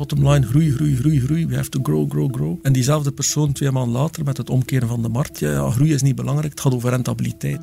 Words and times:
Bottom 0.00 0.28
line, 0.28 0.46
groei, 0.46 0.70
groei, 0.70 0.96
groei, 0.96 1.20
groei. 1.20 1.46
We 1.46 1.56
have 1.56 1.68
to 1.68 1.80
grow, 1.82 2.10
grow, 2.10 2.34
grow. 2.34 2.58
En 2.62 2.72
diezelfde 2.72 3.12
persoon 3.12 3.52
twee 3.52 3.70
maanden 3.70 4.00
later 4.00 4.24
met 4.24 4.36
het 4.36 4.50
omkeren 4.50 4.88
van 4.88 5.02
de 5.02 5.08
markt. 5.08 5.38
Ja, 5.38 5.50
ja 5.50 5.70
groei 5.70 5.94
is 5.94 6.02
niet 6.02 6.14
belangrijk, 6.14 6.50
het 6.50 6.60
gaat 6.60 6.74
over 6.74 6.90
rentabiliteit. 6.90 7.60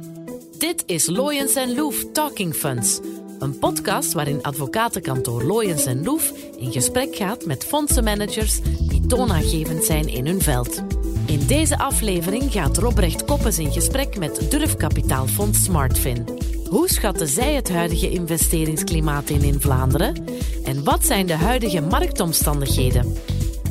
Dit 0.58 0.84
is 0.86 1.08
Loyens 1.08 1.54
Loef 1.76 2.06
Talking 2.14 2.54
Funds. 2.54 3.00
Een 3.40 3.60
podcast 3.60 4.14
waarin 4.14 4.44
advocatenkantoor 4.44 5.44
Loyens 5.44 5.86
Loef 6.04 6.34
in 6.58 6.72
gesprek 6.72 7.16
gaat 7.16 7.46
met 7.46 7.66
fondsenmanagers 7.66 8.62
die 8.88 9.06
toonaangevend 9.08 9.84
zijn 9.84 10.08
in 10.08 10.26
hun 10.26 10.42
veld. 10.42 10.84
In 11.26 11.46
deze 11.48 11.78
aflevering 11.78 12.52
gaat 12.52 12.78
Robrecht 12.78 13.26
Koppes 13.26 13.60
in 13.60 13.72
gesprek 13.72 14.18
met 14.20 14.52
durfkapitaalfonds 14.52 15.64
Smartfin. 15.64 16.37
Hoe 16.70 16.90
schatten 16.90 17.28
zij 17.28 17.54
het 17.54 17.70
huidige 17.70 18.10
investeringsklimaat 18.10 19.30
in 19.30 19.42
in 19.42 19.62
Vlaanderen? 19.62 20.24
En 20.64 20.84
wat 20.84 21.06
zijn 21.06 21.26
de 21.26 21.34
huidige 21.34 21.82
marktomstandigheden? 21.82 23.14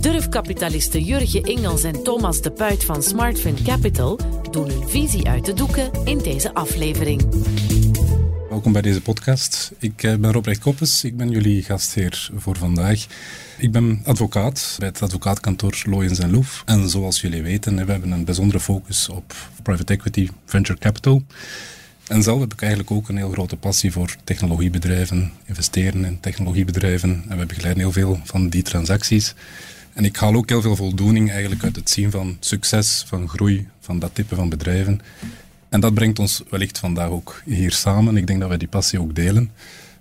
Durfkapitalisten 0.01 1.03
Jurgen 1.03 1.43
Ingels 1.43 1.83
en 1.83 2.03
Thomas 2.03 2.41
de 2.41 2.51
Puit 2.51 2.85
van 2.85 3.03
Smartfin 3.03 3.57
Capital 3.65 4.19
doen 4.51 4.69
hun 4.69 4.89
visie 4.89 5.29
uit 5.29 5.45
de 5.45 5.53
doeken 5.53 5.91
in 6.05 6.19
deze 6.19 6.55
aflevering. 6.55 7.23
Welkom 8.49 8.73
bij 8.73 8.83
deze 8.83 9.03
podcast. 9.03 9.73
Ik 9.79 10.03
eh, 10.03 10.15
ben 10.15 10.33
Robrecht 10.33 10.61
Koppes, 10.61 11.05
ik 11.05 11.17
ben 11.17 11.31
jullie 11.31 11.63
gastheer 11.63 12.31
voor 12.37 12.57
vandaag. 12.57 13.07
Ik 13.59 13.73
ben 13.73 14.01
advocaat 14.05 14.77
bij 14.79 14.89
het 14.89 15.03
advocaatkantoor 15.03 15.83
Loyens 15.85 16.19
en 16.19 16.31
Loef. 16.31 16.63
En 16.67 16.89
zoals 16.89 17.21
jullie 17.21 17.43
weten, 17.43 17.87
we 17.87 17.93
hebben 17.93 18.11
een 18.11 18.25
bijzondere 18.25 18.61
focus 18.61 19.09
op 19.09 19.35
private 19.63 19.93
equity, 19.93 20.29
venture 20.45 20.79
capital. 20.79 21.23
En 22.07 22.23
zelf 22.23 22.41
heb 22.41 22.53
ik 22.53 22.61
eigenlijk 22.61 22.91
ook 22.91 23.09
een 23.09 23.17
heel 23.17 23.31
grote 23.31 23.57
passie 23.57 23.93
voor 23.93 24.17
technologiebedrijven, 24.25 25.33
investeren 25.45 26.05
in 26.05 26.21
technologiebedrijven. 26.21 27.25
En 27.29 27.39
we 27.39 27.47
begeleiden 27.47 27.83
heel 27.83 27.93
veel 27.93 28.21
van 28.25 28.49
die 28.49 28.63
transacties. 28.63 29.35
En 29.93 30.05
ik 30.05 30.17
haal 30.17 30.35
ook 30.35 30.49
heel 30.49 30.61
veel 30.61 30.77
voldoening 30.77 31.31
eigenlijk 31.31 31.65
uit 31.65 31.77
het 31.77 31.91
zien 31.91 32.11
van 32.11 32.37
succes, 32.41 33.05
van 33.07 33.29
groei, 33.29 33.69
van 33.81 33.99
dat 33.99 34.15
type 34.15 34.35
van 34.35 34.49
bedrijven. 34.49 35.01
En 35.69 35.81
dat 35.81 35.95
brengt 35.95 36.19
ons 36.19 36.43
wellicht 36.51 36.79
vandaag 36.79 37.09
ook 37.09 37.43
hier 37.45 37.73
samen. 37.73 38.17
Ik 38.17 38.27
denk 38.27 38.41
dat 38.41 38.49
wij 38.49 38.59
die 38.59 38.69
passie 38.69 39.01
ook 39.01 39.15
delen. 39.15 39.51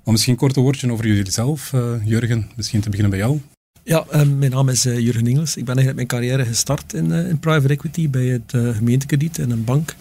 Maar 0.03 0.13
misschien 0.13 0.33
een 0.33 0.39
korte 0.39 0.59
woordje 0.59 0.91
over 0.91 1.07
jullie 1.07 1.31
zelf. 1.31 1.71
Uh, 1.73 1.93
Jurgen, 2.03 2.49
misschien 2.55 2.81
te 2.81 2.89
beginnen 2.89 3.11
bij 3.17 3.19
jou. 3.19 3.41
Ja, 3.83 4.05
uh, 4.13 4.21
mijn 4.37 4.51
naam 4.51 4.69
is 4.69 4.85
uh, 4.85 4.99
Jurgen 4.99 5.27
Ingels. 5.27 5.55
Ik 5.55 5.65
ben 5.65 5.75
eigenlijk 5.75 5.95
mijn 5.95 6.07
carrière 6.07 6.45
gestart 6.45 6.93
in, 6.93 7.11
in 7.11 7.39
private 7.39 7.73
equity 7.73 8.09
bij 8.09 8.25
het 8.25 8.51
gemeentekrediet 8.75 9.37
in 9.37 9.51
een 9.51 9.63
bank. 9.63 9.95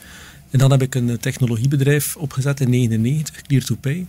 En 0.55 0.61
dan 0.61 0.71
heb 0.71 0.83
ik 0.83 0.95
een 0.95 1.19
technologiebedrijf 1.19 2.17
opgezet 2.17 2.61
in 2.61 2.71
1999, 2.71 3.43
Clear 3.43 3.65
to 3.65 3.75
Pay 3.81 4.07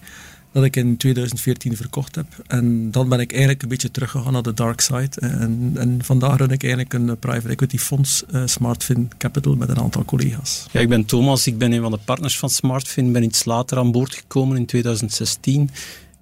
dat 0.52 0.64
ik 0.64 0.76
in 0.76 0.98
2014 0.98 1.76
verkocht 1.76 2.16
heb. 2.16 2.26
En 2.48 2.92
dan 2.92 3.10
ben 3.10 3.20
ik 3.20 3.32
eigenlijk 3.32 3.64
een 3.64 3.68
beetje 3.68 3.92
teruggegaan 3.92 4.34
naar 4.34 4.42
de 4.42 4.54
dark 4.54 4.82
side. 4.82 5.10
En, 5.20 5.72
en 5.76 6.00
vandaar 6.04 6.38
run 6.38 6.52
ik 6.52 6.64
eigenlijk 6.64 6.94
een 6.94 7.18
private 7.18 7.48
equity 7.48 7.78
fonds, 7.78 8.24
Smartfin 8.46 9.12
Capital, 9.18 9.56
met 9.56 9.70
een 9.70 9.80
aantal 9.80 10.06
collega's. 10.06 10.66
Ja, 10.72 10.80
ik 10.80 10.90
ben 10.90 11.06
Thomas, 11.06 11.48
ik 11.48 11.58
ben 11.58 11.72
een 11.72 11.82
van 11.82 11.92
de 11.92 12.00
partners 12.06 12.38
van 12.40 12.50
Smartfin. 12.50 13.12
ben 13.12 13.24
iets 13.24 13.46
later 13.46 13.78
aan 13.78 13.92
boord 13.92 14.16
gekomen 14.16 14.58
in 14.58 14.66
2016. 14.66 15.70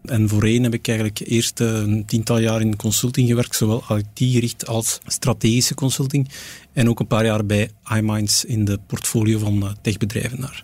En 0.05 0.29
voorheen 0.29 0.63
heb 0.63 0.73
ik 0.73 0.87
eigenlijk 0.87 1.19
eerst 1.19 1.59
een 1.59 2.05
tiental 2.05 2.37
jaar 2.37 2.61
in 2.61 2.75
consulting 2.75 3.27
gewerkt, 3.27 3.55
zowel 3.55 3.83
IT-gericht 3.97 4.67
als 4.67 4.99
strategische 5.05 5.73
consulting. 5.73 6.29
En 6.73 6.89
ook 6.89 6.99
een 6.99 7.07
paar 7.07 7.25
jaar 7.25 7.45
bij 7.45 7.69
iMinds 7.95 8.45
in 8.45 8.65
de 8.65 8.79
portfolio 8.87 9.39
van 9.39 9.63
eh, 9.63 9.69
techbedrijven 9.81 10.41
daar. 10.41 10.63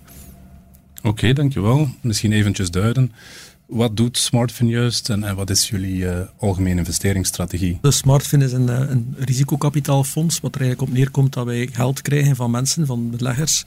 Oké, 1.03 1.33
dankjewel. 1.33 1.89
Misschien 2.01 2.31
eventjes 2.31 2.71
duiden. 2.71 3.11
Wat 3.65 3.97
doet 3.97 4.17
Smartfin 4.17 4.67
juist 4.67 5.09
en, 5.09 5.23
en 5.23 5.35
wat 5.35 5.49
is 5.49 5.69
jullie 5.69 5.95
uh, 5.95 6.19
algemene 6.37 6.77
investeringsstrategie? 6.77 7.77
De 7.81 7.91
Smartfin 7.91 8.41
is 8.41 8.51
een, 8.51 8.67
een 8.67 9.15
risicokapitaalfonds, 9.17 10.39
wat 10.39 10.55
er 10.55 10.61
eigenlijk 10.61 10.91
op 10.91 10.97
neerkomt 10.97 11.33
dat 11.33 11.45
wij 11.45 11.69
geld 11.71 12.01
krijgen 12.01 12.35
van 12.35 12.51
mensen, 12.51 12.85
van 12.85 13.09
beleggers, 13.09 13.65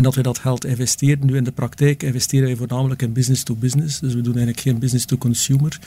en 0.00 0.06
dat 0.06 0.14
we 0.14 0.22
dat 0.22 0.38
geld 0.38 0.64
investeren. 0.64 1.26
Nu 1.26 1.36
in 1.36 1.44
de 1.44 1.52
praktijk 1.52 2.02
investeren 2.02 2.46
wij 2.46 2.56
voornamelijk 2.56 3.02
in 3.02 3.12
business 3.12 3.42
to 3.42 3.54
business. 3.54 3.98
Dus 3.98 4.14
we 4.14 4.20
doen 4.20 4.34
eigenlijk 4.34 4.60
geen 4.60 4.78
business 4.78 5.04
to 5.04 5.16
consumer. 5.16 5.78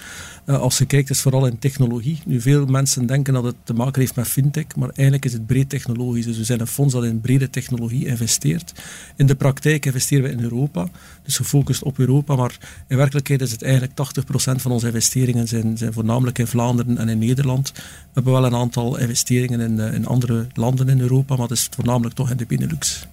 Uh, 0.46 0.60
als 0.60 0.78
je 0.78 0.86
kijkt, 0.86 1.10
is 1.10 1.22
vooral 1.22 1.46
in 1.46 1.60
technologie. 1.60 2.20
Nu, 2.26 2.42
veel 2.42 2.66
mensen 2.66 3.06
denken 3.06 3.34
dat 3.34 3.44
het 3.44 3.56
te 3.64 3.74
maken 3.74 4.02
heeft 4.02 4.16
met 4.16 4.28
fintech, 4.28 4.76
maar 4.76 4.90
eigenlijk 4.90 5.26
is 5.26 5.34
het 5.34 5.46
breed 5.46 5.70
technologisch. 5.70 6.26
Dus 6.26 6.38
we 6.38 6.44
zijn 6.44 6.60
een 6.60 6.68
fonds 6.68 6.94
dat 6.94 7.04
in 7.04 7.22
brede 7.22 7.50
technologie 7.50 8.06
investeert. 8.06 8.74
In 9.16 9.26
de 9.26 9.36
praktijk 9.36 9.86
investeren 9.86 10.24
we 10.24 10.32
in 10.32 10.44
Europa, 10.44 10.88
dus 11.24 11.38
gefocust 11.38 11.84
op 11.84 12.00
Europa, 12.00 12.36
maar 12.36 12.58
in 12.88 12.98
werkelijkheid 12.98 13.42
is 13.42 13.52
het 13.52 13.62
eigenlijk 13.62 13.94
80% 13.94 14.62
van 14.62 14.72
onze 14.72 14.86
investeringen 14.86 15.48
zijn, 15.48 15.78
zijn 15.78 15.94
voornamelijk 15.94 16.40
in 16.40 16.48
Vlaanderen 16.48 16.98
en 16.98 17.10
in 17.10 17.20
Nederland. 17.20 17.72
We 17.72 17.82
hebben 18.14 18.34
wel 18.34 18.46
een 18.46 18.56
aantal 18.56 19.00
investeringen 19.00 19.60
in, 19.60 19.78
uh, 19.78 19.94
in 19.94 20.06
andere 20.06 20.48
landen 20.54 20.90
in 20.90 21.00
Europa, 21.00 21.36
maar 21.36 21.48
het 21.48 21.58
is 21.58 21.70
voornamelijk 21.76 22.16
toch 22.16 22.30
in 22.30 22.38
de 22.38 22.46
Benelux. 22.46 23.08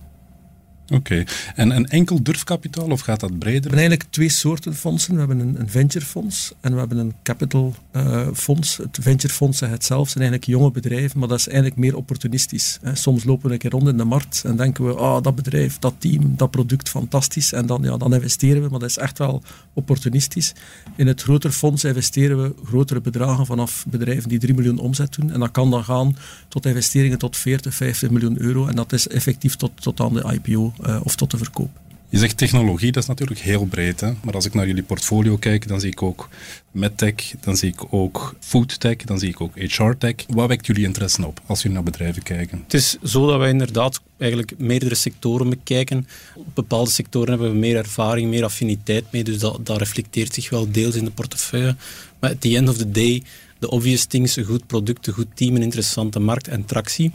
Oké. 0.90 1.24
En 1.54 1.70
een 1.70 1.86
enkel 1.86 2.22
durfkapitaal 2.22 2.90
of 2.90 3.00
gaat 3.00 3.20
dat 3.20 3.38
breder? 3.38 3.60
We 3.60 3.66
hebben 3.66 3.78
eigenlijk 3.78 4.10
twee 4.10 4.28
soorten 4.28 4.74
fondsen. 4.74 5.12
We 5.12 5.18
hebben 5.18 5.38
een, 5.38 5.60
een 5.60 5.70
venturefonds 5.70 6.52
en 6.60 6.72
we 6.72 6.78
hebben 6.78 6.98
een 6.98 7.14
capital 7.22 7.74
uh, 7.96 8.28
fonds. 8.34 8.76
Het 8.76 8.98
venturefonds 9.00 9.58
zegt 9.58 9.72
het 9.72 9.84
zelf, 9.84 10.08
zijn 10.08 10.24
eigenlijk 10.24 10.52
jonge 10.52 10.70
bedrijven, 10.70 11.18
maar 11.18 11.28
dat 11.28 11.38
is 11.38 11.48
eigenlijk 11.48 11.76
meer 11.76 11.96
opportunistisch. 11.96 12.78
Soms 12.92 13.24
lopen 13.24 13.46
we 13.46 13.52
een 13.52 13.58
keer 13.58 13.70
rond 13.70 13.88
in 13.88 13.96
de 13.96 14.04
markt 14.04 14.42
en 14.44 14.56
denken 14.56 14.86
we, 14.86 14.94
ah, 14.94 15.14
oh, 15.14 15.22
dat 15.22 15.34
bedrijf, 15.34 15.78
dat 15.78 15.94
team, 15.98 16.36
dat 16.36 16.50
product, 16.50 16.88
fantastisch. 16.88 17.52
En 17.52 17.66
dan, 17.66 17.82
ja, 17.82 17.96
dan 17.96 18.14
investeren 18.14 18.62
we, 18.62 18.68
maar 18.68 18.78
dat 18.78 18.88
is 18.88 18.98
echt 18.98 19.18
wel 19.18 19.42
opportunistisch. 19.72 20.52
In 20.96 21.06
het 21.06 21.22
grotere 21.22 21.52
fonds 21.52 21.84
investeren 21.84 22.42
we 22.42 22.54
grotere 22.64 23.00
bedragen 23.00 23.46
vanaf 23.46 23.84
bedrijven 23.88 24.28
die 24.28 24.38
3 24.38 24.54
miljoen 24.54 24.78
omzet 24.78 25.14
doen. 25.14 25.32
En 25.32 25.40
dat 25.40 25.50
kan 25.50 25.70
dan 25.70 25.84
gaan 25.84 26.16
tot 26.48 26.66
investeringen 26.66 27.18
tot 27.18 27.36
40, 27.36 27.74
50 27.74 28.10
miljoen 28.10 28.40
euro. 28.40 28.66
En 28.66 28.76
dat 28.76 28.92
is 28.92 29.08
effectief 29.08 29.56
tot, 29.56 29.70
tot 29.74 30.00
aan 30.00 30.14
de 30.14 30.32
IPO 30.32 30.72
uh, 30.86 31.00
of 31.02 31.16
tot 31.16 31.30
de 31.30 31.36
verkoop. 31.36 31.70
Je 32.10 32.18
zegt 32.18 32.36
technologie, 32.36 32.92
dat 32.92 33.02
is 33.02 33.08
natuurlijk 33.08 33.40
heel 33.40 33.64
breed. 33.64 34.00
Hè? 34.00 34.12
Maar 34.22 34.34
als 34.34 34.44
ik 34.44 34.54
naar 34.54 34.66
jullie 34.66 34.82
portfolio 34.82 35.36
kijk, 35.36 35.68
dan 35.68 35.80
zie 35.80 35.90
ik 35.90 36.02
ook 36.02 36.28
medtech, 36.70 37.14
dan 37.40 37.56
zie 37.56 37.72
ik 37.72 37.92
ook 37.92 38.34
foodtech, 38.40 38.96
dan 38.96 39.18
zie 39.18 39.28
ik 39.28 39.40
ook 39.40 39.54
HR-tech. 39.54 40.14
Wat 40.28 40.48
wekt 40.48 40.66
jullie 40.66 40.84
interesse 40.84 41.26
op 41.26 41.40
als 41.46 41.58
jullie 41.58 41.76
naar 41.76 41.84
bedrijven 41.84 42.22
kijken? 42.22 42.60
Het 42.62 42.74
is 42.74 42.96
zo 43.02 43.26
dat 43.26 43.38
wij 43.38 43.50
inderdaad 43.50 44.00
eigenlijk 44.18 44.52
meerdere 44.58 44.94
sectoren 44.94 45.48
bekijken. 45.48 46.06
Op 46.34 46.46
bepaalde 46.54 46.90
sectoren 46.90 47.28
hebben 47.28 47.50
we 47.50 47.58
meer 47.58 47.76
ervaring, 47.76 48.30
meer 48.30 48.44
affiniteit 48.44 49.04
mee, 49.12 49.24
dus 49.24 49.38
dat, 49.38 49.66
dat 49.66 49.78
reflecteert 49.78 50.34
zich 50.34 50.50
wel 50.50 50.70
deels 50.70 50.94
in 50.94 51.04
de 51.04 51.10
portefeuille. 51.10 51.76
Maar 52.20 52.30
at 52.30 52.40
the 52.40 52.56
end 52.56 52.68
of 52.68 52.76
the 52.76 52.90
day, 52.90 53.22
de 53.58 53.70
obvious 53.70 54.04
things, 54.04 54.36
een 54.36 54.44
goed 54.44 54.66
product, 54.66 55.06
een 55.06 55.14
goed 55.14 55.28
team, 55.34 55.54
een 55.54 55.62
interessante 55.62 56.18
markt 56.18 56.48
en 56.48 56.64
tractie. 56.64 57.12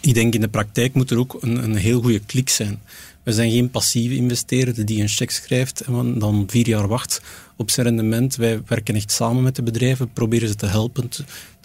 Ik 0.00 0.14
denk 0.14 0.34
in 0.34 0.40
de 0.40 0.48
praktijk 0.48 0.94
moet 0.94 1.10
er 1.10 1.18
ook 1.18 1.36
een, 1.40 1.64
een 1.64 1.76
heel 1.76 2.00
goede 2.00 2.18
klik 2.18 2.48
zijn. 2.48 2.80
We 3.22 3.32
zijn 3.32 3.50
geen 3.50 3.70
passieve 3.70 4.14
investeerder 4.14 4.86
die 4.86 5.00
een 5.00 5.08
cheque 5.08 5.34
schrijft 5.34 5.80
en 5.80 6.18
dan 6.18 6.44
vier 6.46 6.68
jaar 6.68 6.88
wacht 6.88 7.22
op 7.56 7.70
zijn 7.70 7.86
rendement. 7.86 8.36
Wij 8.36 8.62
werken 8.66 8.94
echt 8.94 9.12
samen 9.12 9.42
met 9.42 9.56
de 9.56 9.62
bedrijven, 9.62 10.12
proberen 10.12 10.48
ze 10.48 10.54
te 10.54 10.66
helpen, 10.66 11.08
te, 11.08 11.24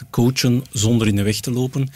coachen 0.10 0.64
zonder 0.72 1.08
in 1.08 1.16
de 1.16 1.24
weg 1.24 1.40
te 1.40 1.52
lopen. 1.52 1.90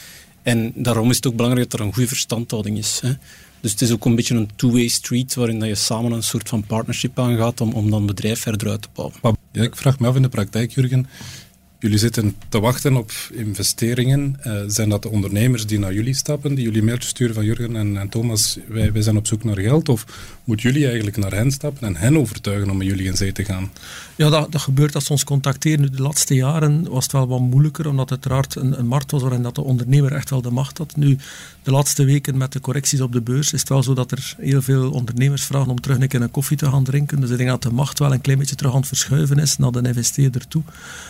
En 0.44 0.72
daarom 0.76 1.10
is 1.10 1.16
het 1.16 1.28
ook 1.28 1.36
belangrijk 1.36 1.70
dat 1.70 1.80
er 1.80 1.86
een 1.86 1.94
goede 1.94 2.08
verstandhouding 2.08 2.78
is. 2.78 3.00
Hè. 3.02 3.14
Dus 3.62 3.72
het 3.72 3.82
is 3.82 3.92
ook 3.92 4.06
een 4.06 4.16
beetje 4.16 4.36
een 4.36 4.50
two-way 4.56 4.88
street 4.88 5.36
waarin 5.36 5.62
je 5.62 5.76
samen 5.76 6.12
een 6.12 6.24
soort 6.24 6.50
van 6.50 6.64
partnership 6.64 7.20
aangaat 7.20 7.62
om, 7.62 7.74
om 7.74 7.90
dan 7.90 8.06
bedrijf 8.06 8.40
verder 8.40 8.70
uit 8.70 8.82
te 8.82 8.88
bouwen. 8.94 9.38
Ja, 9.52 9.64
ik 9.64 9.76
vraag 9.76 10.00
me 10.00 10.08
af 10.08 10.16
in 10.16 10.22
de 10.22 10.30
praktijk, 10.30 10.72
Jurgen, 10.72 11.08
Jullie 11.80 11.98
zitten 11.98 12.36
te 12.50 12.60
wachten 12.60 12.96
op 12.96 13.12
investeringen. 13.32 14.36
Uh, 14.46 14.62
zijn 14.68 14.90
dat 14.90 15.02
de 15.02 15.10
ondernemers 15.10 15.66
die 15.66 15.80
naar 15.80 15.94
jullie 15.94 16.14
stappen, 16.14 16.56
die 16.56 16.64
jullie 16.64 16.84
mailtjes 16.84 17.10
sturen 17.10 17.36
van 17.36 17.46
Jurgen 17.46 17.76
en, 17.76 17.98
en 17.98 18.10
Thomas, 18.10 18.58
wij, 18.68 18.92
wij 18.92 19.02
zijn 19.02 19.18
op 19.18 19.28
zoek 19.28 19.44
naar 19.44 19.60
geld? 19.60 19.90
Of 19.90 20.06
moeten 20.50 20.70
jullie 20.70 20.88
eigenlijk 20.88 21.18
naar 21.18 21.34
hen 21.34 21.52
stappen 21.52 21.88
en 21.88 21.96
hen 21.96 22.18
overtuigen 22.18 22.70
om 22.70 22.78
met 22.78 22.88
jullie 22.88 23.06
in 23.06 23.16
zee 23.16 23.32
te 23.32 23.46
gaan? 23.46 23.72
Ja, 24.16 24.30
dat, 24.30 24.52
dat 24.52 24.62
gebeurt 24.62 24.96
als 24.96 25.06
ze 25.06 25.12
ons 25.12 25.24
contacteren. 25.24 25.92
De 25.92 26.02
laatste 26.02 26.34
jaren 26.34 26.90
was 26.90 27.04
het 27.04 27.12
wel 27.12 27.28
wat 27.28 27.40
moeilijker, 27.40 27.88
omdat 27.88 28.10
het 28.10 28.12
uiteraard 28.12 28.56
een, 28.56 28.80
een 28.80 28.88
markt 28.88 29.12
was 29.12 29.22
waarin 29.22 29.42
dat 29.42 29.56
de 29.56 29.62
ondernemer 29.62 30.12
echt 30.12 30.30
wel 30.30 30.42
de 30.42 30.52
macht 30.52 30.78
had. 30.78 30.96
Nu, 30.96 31.18
de 31.64 31.72
laatste 31.72 32.04
weken 32.04 32.38
met 32.38 32.52
de 32.52 32.60
correcties 32.60 33.02
op 33.02 33.12
de 33.12 33.22
beurs 33.22 33.54
is 33.54 33.60
het 33.60 33.70
wel 33.70 33.84
zo 33.84 33.94
dat 33.94 34.12
er 34.12 34.36
heel 34.38 34.62
veel 34.62 34.92
ondernemers 34.92 35.44
vragen 35.44 35.70
om 35.70 35.82
terug 35.82 36.00
een 36.00 36.08
keer 36.08 36.22
een 36.22 36.32
koffie 36.32 36.58
te 36.58 36.66
gaan 36.66 36.84
drinken. 36.84 37.22
Dus 37.22 37.30
ik 37.30 37.38
denk 37.38 37.50
dat 37.50 37.64
de 37.64 37.72
macht 37.72 38.00
wel 38.00 38.14
een 38.14 38.22
klein 38.22 38.40
beetje 38.40 38.56
terug 38.56 38.72
aan 38.72 38.80
het 38.80 38.88
verschuiven 38.88 39.38
is 39.40 39.58
naar 39.58 39.72
de 39.72 39.82
investeerder 39.82 40.48
toe. 40.48 40.64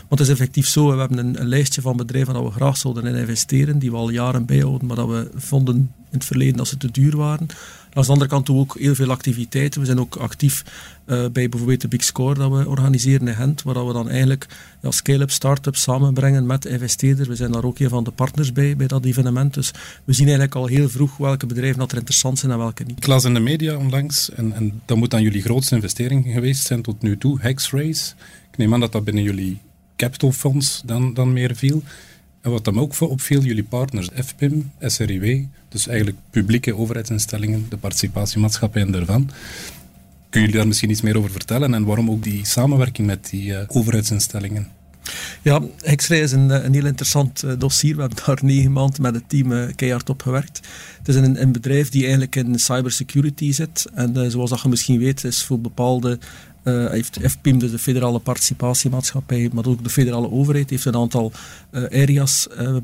Want 0.07 0.19
het 0.19 0.19
is 0.19 0.29
effectief 0.29 0.67
zo, 0.67 0.91
we 0.91 0.99
hebben 0.99 1.17
een, 1.17 1.47
lijstje 1.47 1.81
van 1.81 1.97
bedrijven 1.97 2.33
dat 2.33 2.43
we 2.43 2.51
graag 2.51 2.77
zouden 2.77 3.05
in 3.05 3.15
investeren, 3.15 3.79
die 3.79 3.91
we 3.91 3.97
al 3.97 4.09
jaren 4.09 4.45
bijhouden, 4.45 4.87
maar 4.87 4.95
dat 4.95 5.07
we 5.07 5.29
vonden 5.35 5.91
in 6.11 6.17
het 6.17 6.25
verleden 6.25 6.57
dat 6.57 6.67
ze 6.67 6.77
te 6.77 6.91
duur 6.91 7.17
waren. 7.17 7.47
Aan 7.93 8.03
de 8.03 8.11
andere 8.11 8.29
kant 8.29 8.49
ook 8.49 8.75
heel 8.79 8.95
veel 8.95 9.11
activiteiten. 9.11 9.79
We 9.79 9.85
zijn 9.85 9.99
ook 9.99 10.15
actief 10.15 10.63
uh, 11.05 11.25
bij 11.31 11.49
bijvoorbeeld 11.49 11.81
de 11.81 11.87
Big 11.87 12.03
Score 12.03 12.33
dat 12.33 12.51
we 12.51 12.69
organiseren 12.69 13.27
in 13.27 13.35
Gent, 13.35 13.63
waar 13.63 13.87
we 13.87 13.93
dan 13.93 14.09
eigenlijk 14.09 14.45
ja, 14.81 14.91
scale-up, 14.91 15.31
start-ups 15.31 15.81
samenbrengen 15.81 16.45
met 16.45 16.65
investeerders. 16.65 17.27
We 17.27 17.35
zijn 17.35 17.51
daar 17.51 17.63
ook 17.63 17.79
een 17.79 17.89
van 17.89 18.03
de 18.03 18.11
partners 18.11 18.51
bij, 18.51 18.75
bij 18.75 18.87
dat 18.87 19.05
evenement. 19.05 19.53
Dus 19.53 19.71
we 20.03 20.13
zien 20.13 20.25
eigenlijk 20.25 20.55
al 20.55 20.65
heel 20.65 20.89
vroeg 20.89 21.17
welke 21.17 21.45
bedrijven 21.45 21.79
dat 21.79 21.91
er 21.91 21.97
interessant 21.97 22.39
zijn 22.39 22.51
en 22.51 22.57
welke 22.57 22.83
niet. 22.83 22.97
Ik 22.97 23.07
las 23.07 23.23
in 23.23 23.33
de 23.33 23.39
media 23.39 23.75
onlangs, 23.75 24.31
en, 24.31 24.53
en 24.53 24.81
dat 24.85 24.97
moet 24.97 25.11
dan 25.11 25.21
jullie 25.21 25.41
grootste 25.41 25.75
investering 25.75 26.25
geweest 26.33 26.65
zijn 26.65 26.81
tot 26.81 27.01
nu 27.01 27.17
toe, 27.17 27.37
Hexrace. 27.41 28.13
Ik 28.51 28.57
neem 28.57 28.73
aan 28.73 28.79
dat 28.79 28.91
dat 28.91 29.03
binnen 29.03 29.23
jullie 29.23 29.59
capital 29.95 30.31
funds 30.31 30.81
dan, 30.85 31.13
dan 31.13 31.33
meer 31.33 31.55
viel. 31.55 31.83
En 32.41 32.51
wat 32.51 32.65
dan 32.65 32.79
ook 32.79 32.99
opviel, 32.99 33.41
jullie 33.41 33.63
partners 33.63 34.09
FPIM, 34.15 34.71
SRIW, 34.79 35.45
dus 35.69 35.87
eigenlijk 35.87 36.17
publieke 36.29 36.75
overheidsinstellingen, 36.75 37.65
de 37.69 37.77
participatiemaatschappijen 37.77 38.91
daarvan. 38.91 39.29
Kun 40.29 40.41
jullie 40.41 40.55
daar 40.55 40.67
misschien 40.67 40.89
iets 40.89 41.01
meer 41.01 41.17
over 41.17 41.31
vertellen 41.31 41.73
en 41.73 41.85
waarom 41.85 42.09
ook 42.09 42.23
die 42.23 42.45
samenwerking 42.45 43.07
met 43.07 43.29
die 43.29 43.51
uh, 43.51 43.59
overheidsinstellingen? 43.67 44.67
Ja, 45.41 45.61
Hexray 45.77 46.21
is 46.21 46.31
een, 46.31 46.65
een 46.65 46.73
heel 46.73 46.85
interessant 46.85 47.43
uh, 47.43 47.51
dossier. 47.57 47.95
We 47.95 48.01
hebben 48.01 48.25
daar 48.25 48.39
negen 48.41 48.71
maanden 48.71 49.01
met 49.01 49.15
het 49.15 49.29
team 49.29 49.51
uh, 49.51 49.67
keihard 49.75 50.09
op 50.09 50.21
gewerkt. 50.21 50.59
Het 50.97 51.07
is 51.07 51.15
een, 51.15 51.41
een 51.41 51.51
bedrijf 51.51 51.89
die 51.89 52.01
eigenlijk 52.01 52.35
in 52.35 52.59
cybersecurity 52.59 53.51
zit. 53.51 53.85
En 53.93 54.31
zoals 54.31 54.49
dat 54.49 54.61
je 54.61 54.69
misschien 54.69 54.99
weet, 54.99 55.23
is 55.23 55.43
voor 55.43 55.59
bepaalde 55.59 56.19
uh, 56.69 56.89
heeft 56.89 57.19
FPIM, 57.21 57.59
dus 57.59 57.71
de 57.71 57.79
federale 57.79 58.19
participatiemaatschappij, 58.19 59.49
maar 59.53 59.65
ook 59.65 59.83
de 59.83 59.89
federale 59.89 60.31
overheid, 60.31 60.69
heeft 60.69 60.85
een 60.85 60.95
aantal 60.95 61.31
uh, 61.71 61.83
areas 61.83 62.47
uh, 62.59 62.75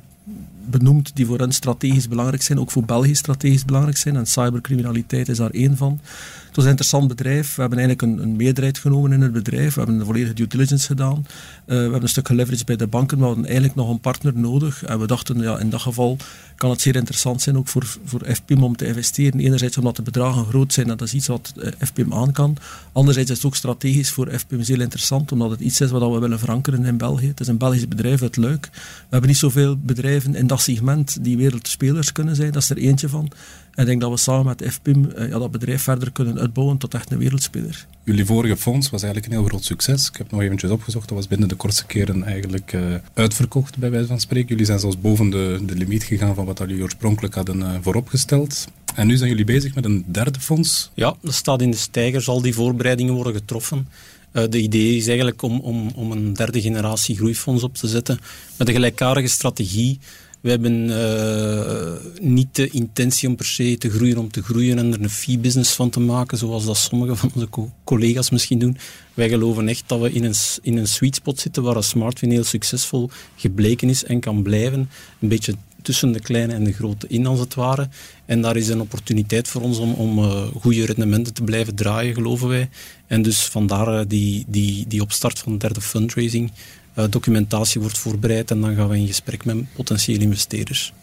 benoemd 0.69 1.15
die 1.15 1.25
voor 1.25 1.39
hen 1.39 1.51
strategisch 1.51 2.07
belangrijk 2.07 2.41
zijn, 2.41 2.59
ook 2.59 2.71
voor 2.71 2.85
België 2.85 3.15
strategisch 3.15 3.65
belangrijk 3.65 3.97
zijn. 3.97 4.15
En 4.15 4.25
cybercriminaliteit 4.25 5.29
is 5.29 5.37
daar 5.37 5.49
één 5.49 5.77
van. 5.77 5.99
Het 6.47 6.55
was 6.55 6.73
een 6.73 6.79
interessant 6.79 7.07
bedrijf. 7.07 7.55
We 7.55 7.61
hebben 7.61 7.79
eigenlijk 7.79 8.11
een, 8.11 8.23
een 8.23 8.35
meerderheid 8.35 8.77
genomen 8.77 9.11
in 9.11 9.21
het 9.21 9.31
bedrijf. 9.31 9.73
We 9.73 9.79
hebben 9.79 9.99
een 9.99 10.05
volledige 10.05 10.33
due 10.33 10.47
diligence 10.47 10.85
gedaan. 10.85 11.17
Uh, 11.17 11.25
we 11.65 11.73
hebben 11.73 12.01
een 12.01 12.09
stuk 12.09 12.27
geleveraged 12.27 12.65
bij 12.65 12.75
de 12.75 12.87
banken. 12.87 13.17
We 13.17 13.23
hadden 13.23 13.45
eigenlijk 13.45 13.75
nog 13.75 13.89
een 13.89 13.99
partner 13.99 14.33
nodig. 14.35 14.83
En 14.83 14.99
we 14.99 15.07
dachten, 15.07 15.39
ja, 15.39 15.59
in 15.59 15.69
dat 15.69 15.81
geval 15.81 16.17
kan 16.55 16.69
het 16.69 16.81
zeer 16.81 16.95
interessant 16.95 17.41
zijn 17.41 17.57
ook 17.57 17.67
voor, 17.67 17.97
voor 18.05 18.21
FPM 18.25 18.63
om 18.63 18.75
te 18.75 18.85
investeren. 18.85 19.39
Enerzijds 19.39 19.77
omdat 19.77 19.95
de 19.95 20.01
bedragen 20.01 20.45
groot 20.45 20.73
zijn 20.73 20.89
en 20.89 20.97
dat 20.97 21.07
is 21.07 21.13
iets 21.13 21.27
wat 21.27 21.53
uh, 21.57 21.67
FPM 21.79 22.13
aan 22.13 22.31
kan. 22.31 22.57
Anderzijds 22.91 23.29
is 23.29 23.37
het 23.37 23.45
ook 23.45 23.55
strategisch 23.55 24.09
voor 24.09 24.29
FPM 24.39 24.61
zeer 24.61 24.81
interessant, 24.81 25.31
omdat 25.31 25.49
het 25.49 25.59
iets 25.59 25.81
is 25.81 25.91
wat 25.91 26.11
we 26.11 26.19
willen 26.19 26.39
verankeren 26.39 26.85
in 26.85 26.97
België. 26.97 27.27
Het 27.27 27.39
is 27.39 27.47
een 27.47 27.57
Belgisch 27.57 27.87
bedrijf 27.87 28.21
uit 28.21 28.37
Luik. 28.37 28.69
We 28.71 28.79
hebben 29.09 29.29
niet 29.29 29.39
zoveel 29.39 29.77
bedrijven 29.77 30.14
in 30.23 30.47
dat 30.47 30.61
segment 30.61 31.23
die 31.23 31.37
wereldspelers 31.37 32.11
kunnen 32.11 32.35
zijn. 32.35 32.51
Dat 32.51 32.61
is 32.61 32.69
er 32.69 32.77
eentje 32.77 33.09
van. 33.09 33.31
En 33.71 33.81
ik 33.81 33.87
denk 33.87 34.01
dat 34.01 34.09
we 34.11 34.17
samen 34.17 34.45
met 34.45 34.73
FPIM 34.73 35.11
uh, 35.17 35.29
ja, 35.29 35.39
dat 35.39 35.51
bedrijf 35.51 35.81
verder 35.81 36.11
kunnen 36.11 36.39
uitbouwen 36.39 36.77
tot 36.77 36.93
echt 36.93 37.11
een 37.11 37.17
wereldspeler. 37.17 37.87
Jullie 38.03 38.25
vorige 38.25 38.57
fonds 38.57 38.89
was 38.89 39.03
eigenlijk 39.03 39.33
een 39.33 39.39
heel 39.39 39.49
groot 39.49 39.63
succes. 39.63 40.07
Ik 40.07 40.17
heb 40.17 40.31
nog 40.31 40.41
eventjes 40.41 40.71
opgezocht, 40.71 41.07
dat 41.07 41.17
was 41.17 41.27
binnen 41.27 41.47
de 41.47 41.55
kortste 41.55 41.85
keren 41.85 42.23
eigenlijk 42.23 42.73
uh, 42.73 42.95
uitverkocht, 43.13 43.77
bij 43.77 43.91
wijze 43.91 44.07
van 44.07 44.19
spreken. 44.19 44.49
Jullie 44.49 44.65
zijn 44.65 44.79
zelfs 44.79 44.99
boven 44.99 45.29
de, 45.29 45.59
de 45.65 45.75
limiet 45.75 46.03
gegaan 46.03 46.35
van 46.35 46.45
wat 46.45 46.59
jullie 46.59 46.81
oorspronkelijk 46.81 47.33
hadden 47.33 47.59
uh, 47.59 47.69
vooropgesteld. 47.81 48.67
En 48.95 49.07
nu 49.07 49.17
zijn 49.17 49.29
jullie 49.29 49.45
bezig 49.45 49.75
met 49.75 49.85
een 49.85 50.05
derde 50.07 50.39
fonds? 50.39 50.91
Ja, 50.93 51.15
dat 51.21 51.33
staat 51.33 51.61
in 51.61 51.71
de 51.71 51.77
stijger, 51.77 52.21
zal 52.21 52.41
die 52.41 52.53
voorbereidingen 52.53 53.13
worden 53.13 53.33
getroffen. 53.33 53.87
Uh, 54.35 54.43
de 54.49 54.61
idee 54.61 54.95
is 54.95 55.07
eigenlijk 55.07 55.41
om, 55.41 55.59
om, 55.59 55.91
om 55.95 56.11
een 56.11 56.33
derde 56.33 56.61
generatie 56.61 57.15
groeifonds 57.15 57.63
op 57.63 57.75
te 57.75 57.87
zetten 57.87 58.19
met 58.57 58.67
een 58.67 58.73
gelijkaardige 58.73 59.27
strategie 59.27 59.99
we 60.45 60.51
hebben 60.51 60.89
uh, 60.89 62.21
niet 62.21 62.55
de 62.55 62.69
intentie 62.69 63.29
om 63.29 63.35
per 63.35 63.45
se 63.45 63.77
te 63.77 63.89
groeien 63.89 64.17
om 64.17 64.31
te 64.31 64.43
groeien 64.43 64.77
en 64.77 64.93
er 64.93 65.01
een 65.01 65.09
fee-business 65.09 65.73
van 65.73 65.89
te 65.89 65.99
maken, 65.99 66.37
zoals 66.37 66.65
dat 66.65 66.77
sommige 66.77 67.15
van 67.15 67.31
onze 67.33 67.49
co 67.49 67.71
collega's 67.83 68.29
misschien 68.29 68.59
doen. 68.59 68.77
Wij 69.13 69.29
geloven 69.29 69.67
echt 69.67 69.83
dat 69.87 69.99
we 69.99 70.11
in 70.11 70.23
een, 70.23 70.33
in 70.61 70.77
een 70.77 70.87
sweet 70.87 71.15
spot 71.15 71.39
zitten 71.39 71.63
waar 71.63 71.75
een 71.75 71.83
smartphone 71.83 72.33
heel 72.33 72.43
succesvol 72.43 73.09
gebleken 73.35 73.89
is 73.89 74.03
en 74.03 74.19
kan 74.19 74.43
blijven. 74.43 74.89
Een 75.19 75.27
beetje 75.27 75.55
tussen 75.85 76.11
de 76.11 76.19
kleine 76.19 76.53
en 76.53 76.63
de 76.63 76.73
grote 76.73 77.07
in, 77.07 77.25
als 77.25 77.39
het 77.39 77.53
ware. 77.53 77.89
En 78.25 78.41
daar 78.41 78.55
is 78.55 78.67
een 78.67 78.81
opportuniteit 78.81 79.47
voor 79.47 79.61
ons 79.61 79.77
om, 79.77 79.93
om 79.93 80.17
uh, 80.19 80.43
goede 80.59 80.85
rendementen 80.85 81.33
te 81.33 81.43
blijven 81.43 81.75
draaien, 81.75 82.13
geloven 82.13 82.47
wij. 82.47 82.69
En 83.07 83.21
dus 83.21 83.45
vandaar 83.45 83.99
uh, 83.99 84.05
die, 84.07 84.45
die, 84.47 84.87
die 84.87 85.01
opstart 85.01 85.39
van 85.39 85.51
de 85.51 85.57
derde 85.57 85.81
fundraising 85.81 86.51
uh, 86.97 87.05
documentatie 87.09 87.81
wordt 87.81 87.97
voorbereid 87.97 88.51
en 88.51 88.61
dan 88.61 88.75
gaan 88.75 88.89
we 88.89 88.97
in 88.97 89.07
gesprek 89.07 89.45
met 89.45 89.73
potentiële 89.73 90.23
investeerders. 90.23 90.93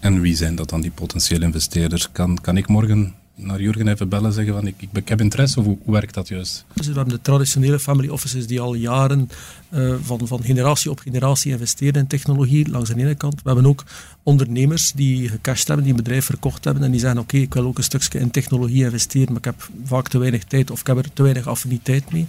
En 0.00 0.20
wie 0.20 0.36
zijn 0.36 0.54
dat 0.54 0.68
dan, 0.68 0.80
die 0.80 0.90
potentiële 0.90 1.44
investeerders? 1.44 2.12
Kan, 2.12 2.40
kan 2.40 2.56
ik 2.56 2.68
morgen 2.68 3.14
naar 3.34 3.60
Jurgen 3.60 3.88
even 3.88 4.08
bellen 4.08 4.26
en 4.26 4.32
zeggen 4.32 4.54
van 4.54 4.66
ik, 4.66 4.74
ik, 4.92 5.08
heb 5.08 5.20
interesse 5.20 5.58
of 5.58 5.64
hoe, 5.64 5.78
hoe, 5.84 5.92
werkt 5.92 6.14
dat 6.14 6.28
juist? 6.28 6.64
Dus 6.72 6.86
we 6.86 6.92
hebben 6.92 7.14
de 7.14 7.20
traditionele 7.20 7.78
family 7.78 8.08
offices 8.08 8.46
die 8.46 8.60
al 8.60 8.74
jaren 8.74 9.30
uh, 9.70 9.94
van, 10.02 10.26
van 10.26 10.42
generatie 10.42 10.90
op 10.90 10.98
generatie 10.98 11.52
investeren 11.52 12.00
in 12.00 12.06
technologie 12.06 12.68
langs 12.68 12.90
de 12.90 12.96
ene 12.96 13.14
kant. 13.14 13.34
We 13.34 13.50
hebben 13.50 13.66
ook 13.66 13.84
ondernemers 14.22 14.92
die 14.92 15.28
gecashed 15.28 15.66
hebben, 15.66 15.84
die 15.84 15.94
een 15.94 16.02
bedrijf 16.02 16.24
verkocht 16.24 16.64
hebben 16.64 16.82
en 16.82 16.90
die 16.90 17.00
zeggen 17.00 17.20
oké, 17.20 17.36
ik 17.36 17.54
wil 17.54 17.64
ook 17.64 17.78
een 17.78 17.84
stukje 17.84 18.18
in 18.18 18.30
technologie 18.30 18.84
investeren, 18.84 19.28
maar 19.28 19.38
ik 19.38 19.44
heb 19.44 19.70
vaak 19.84 20.08
te 20.08 20.18
weinig 20.18 20.44
tijd 20.44 20.70
of 20.70 20.80
ik 20.80 20.86
heb 20.86 20.96
er 20.96 21.12
te 21.12 21.22
weinig 21.22 21.46
affiniteit 21.46 22.12
mee. 22.12 22.26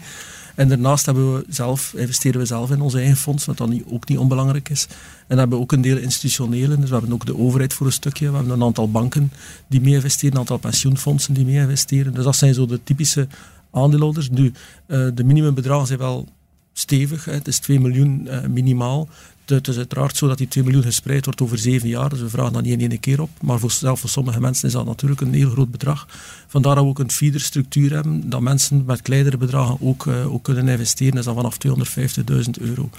En 0.56 0.68
daarnaast 0.68 1.06
hebben 1.06 1.34
we 1.34 1.46
zelf, 1.50 1.94
investeren 1.96 2.40
we 2.40 2.46
zelf 2.46 2.72
in 2.72 2.82
onze 2.82 2.98
eigen 2.98 3.18
fonds, 3.18 3.46
wat 3.46 3.58
dan 3.58 3.84
ook 3.92 4.08
niet 4.08 4.18
onbelangrijk 4.18 4.70
is. 4.70 4.88
En 5.28 5.38
hebben 5.38 5.58
we 5.58 5.64
ook 5.64 5.72
een 5.72 5.82
deel 5.82 5.98
institutionele, 5.98 6.80
dus 6.80 6.90
we 6.90 6.96
hebben 6.96 7.14
ook 7.14 7.26
de 7.26 7.38
overheid 7.38 7.74
voor 7.74 7.86
een 7.86 7.92
stukje. 7.92 8.30
We 8.30 8.36
hebben 8.36 8.54
een 8.54 8.64
aantal 8.64 8.92
banken 8.92 9.32
die 9.68 9.82
mee 9.82 9.94
investeren, 9.94 10.34
een 10.34 10.40
aantal 10.40 10.58
pensioenfondsen 10.58 11.34
die 11.34 11.46
mee 11.46 11.56
investeren. 11.56 12.14
Dus 12.14 12.24
dat 12.24 12.36
zijn 12.36 12.54
zo 12.54 12.66
de 12.66 12.84
typische 12.84 13.28
aandeelhouders. 13.72 14.30
Nu, 14.30 14.46
uh, 14.88 15.08
de 15.14 15.24
minimumbedragen 15.24 15.88
zijn 15.88 16.00
wel 16.00 16.28
stevig. 16.74 17.26
Het 17.26 17.48
is 17.48 17.60
2 17.60 17.80
miljoen 17.80 18.28
uh, 18.28 18.46
minimaal. 18.46 19.08
Het 19.46 19.68
is 19.68 19.78
uiteraard 19.78 20.18
zo 20.18 20.28
dat 20.28 20.38
die 20.38 20.48
2 20.48 20.64
miljoen 20.64 20.84
gespreid 20.84 21.26
wordt 21.26 21.42
over 21.42 21.58
zeven 21.58 21.90
jaar, 21.90 22.10
dus 22.10 22.20
we 22.20 22.30
vragen 22.30 22.54
dat 22.54 22.64
niet 22.64 22.82
in 22.82 22.90
één 22.90 23.00
keer 23.00 23.22
op. 23.22 23.30
Maar 23.42 23.60
voor, 23.60 23.72
zelf 23.72 24.00
voor 24.00 24.10
sommige 24.10 24.40
mensen 24.40 24.68
is 24.68 24.74
dat 24.74 24.86
natuurlijk 24.86 25.22
een 25.22 25.34
heel 25.34 25.50
groot 25.50 25.72
bedrag. 25.72 26.08
Vandaar 26.48 26.76
dat 26.76 26.84
we 26.84 26.90
ook 26.90 27.00
een 27.00 27.12
feederstructuur 27.12 27.94
hebben, 27.94 28.30
dat 28.30 28.42
mensen 28.42 28.84
met 28.86 29.02
kleinere 29.02 29.38
bedragen 29.38 29.78
ook, 29.82 30.06
uh, 30.06 30.34
ook 30.34 30.44
kunnen 30.44 30.68
investeren, 30.68 31.18
is 31.18 31.26
dat 31.26 31.36
vanaf 31.36 31.58
250.000 31.58 32.50
euro. 32.60 32.90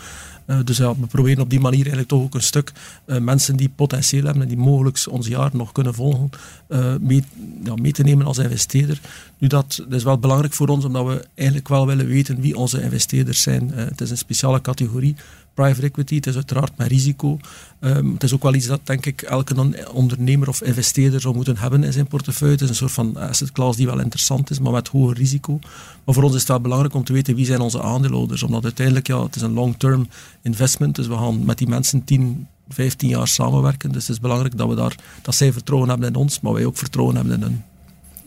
Uh, 0.47 0.59
dus 0.65 0.77
ja, 0.77 0.95
we 1.01 1.07
proberen 1.07 1.43
op 1.43 1.51
die 1.51 1.61
manier 1.61 1.81
eigenlijk 1.81 2.09
toch 2.09 2.23
ook 2.23 2.35
een 2.35 2.43
stuk 2.43 2.73
uh, 3.07 3.19
mensen 3.19 3.57
die 3.57 3.69
potentieel 3.69 4.25
hebben 4.25 4.43
en 4.43 4.49
die 4.49 4.57
mogelijk 4.57 5.07
ons 5.11 5.27
jaar 5.27 5.51
nog 5.53 5.73
kunnen 5.73 5.95
volgen, 5.95 6.31
uh, 6.69 6.95
mee, 7.01 7.25
ja, 7.65 7.93
te 7.93 8.03
nemen 8.03 8.27
als 8.27 8.39
investeerder. 8.39 9.01
Nu, 9.39 9.49
dat, 9.49 9.85
is 9.91 10.03
wel 10.03 10.19
belangrijk 10.19 10.55
voor 10.55 10.69
ons, 10.69 10.85
omdat 10.85 11.07
we 11.07 11.27
eigenlijk 11.35 11.69
wel 11.69 11.87
willen 11.87 12.07
weten 12.07 12.41
wie 12.41 12.57
onze 12.57 12.83
investeerders 12.83 13.43
zijn. 13.43 13.71
het 13.71 14.01
is 14.01 14.11
een 14.11 14.17
speciale 14.17 14.61
categorie 14.61 15.17
private 15.55 15.83
equity. 15.83 16.15
Het 16.15 16.27
is 16.27 16.35
uiteraard 16.35 16.77
met 16.77 16.87
risico. 16.87 17.39
Um, 17.81 18.13
het 18.13 18.23
is 18.23 18.35
ook 18.35 18.43
wel 18.43 18.55
iets 18.55 18.67
dat, 18.67 18.81
denk 18.85 19.07
ik, 19.07 19.23
elke 19.23 19.87
ondernemer 19.93 20.49
of 20.49 20.63
investeerder 20.63 21.21
zou 21.21 21.35
moeten 21.35 21.57
hebben 21.57 21.85
in 21.85 21.93
zijn 21.93 22.07
portefeuille. 22.07 22.55
Het 22.55 22.63
is 22.63 22.69
een 22.69 22.75
soort 22.75 22.93
van 22.93 23.17
asset 23.17 23.53
class 23.53 23.77
die 23.77 23.87
wel 23.87 24.01
interessant 24.01 24.51
is, 24.51 24.59
maar 24.59 24.73
met 24.73 24.89
hoger 24.89 25.17
risico. 25.17 25.59
Maar 26.05 26.15
voor 26.15 26.23
ons 26.25 26.35
is 26.35 26.41
het 26.41 26.49
wel 26.49 26.61
belangrijk 26.61 26.95
om 26.95 27.05
te 27.05 27.13
weten 27.13 27.35
wie 27.35 27.47
zijn 27.47 27.61
onze 27.61 27.83
aandeelhouders. 27.83 28.43
Omdat 28.43 28.65
uiteindelijk, 28.65 29.07
ja, 29.07 29.23
het 29.23 29.37
is 29.37 29.43
een 29.43 29.53
long-term 29.53 30.09
investment. 30.45 30.95
Dus 30.95 31.07
we 31.07 31.15
gaan 31.15 31.45
met 31.45 31.59
die 31.59 31.69
mensen 31.69 32.05
10, 32.05 32.47
15 32.69 33.09
jaar 33.09 33.29
samenwerken. 33.29 33.93
Dus 33.93 34.03
het 34.07 34.17
is 34.17 34.21
belangrijk 34.21 34.57
dat, 34.57 34.69
we 34.69 34.75
daar, 34.75 34.97
dat 35.23 35.35
zij 35.35 35.53
vertrouwen 35.53 35.89
hebben 35.89 36.09
in 36.09 36.15
ons, 36.15 36.41
maar 36.41 36.53
wij 36.53 36.65
ook 36.65 36.77
vertrouwen 36.77 37.17
hebben 37.17 37.35
in 37.35 37.43
hen. 37.43 37.65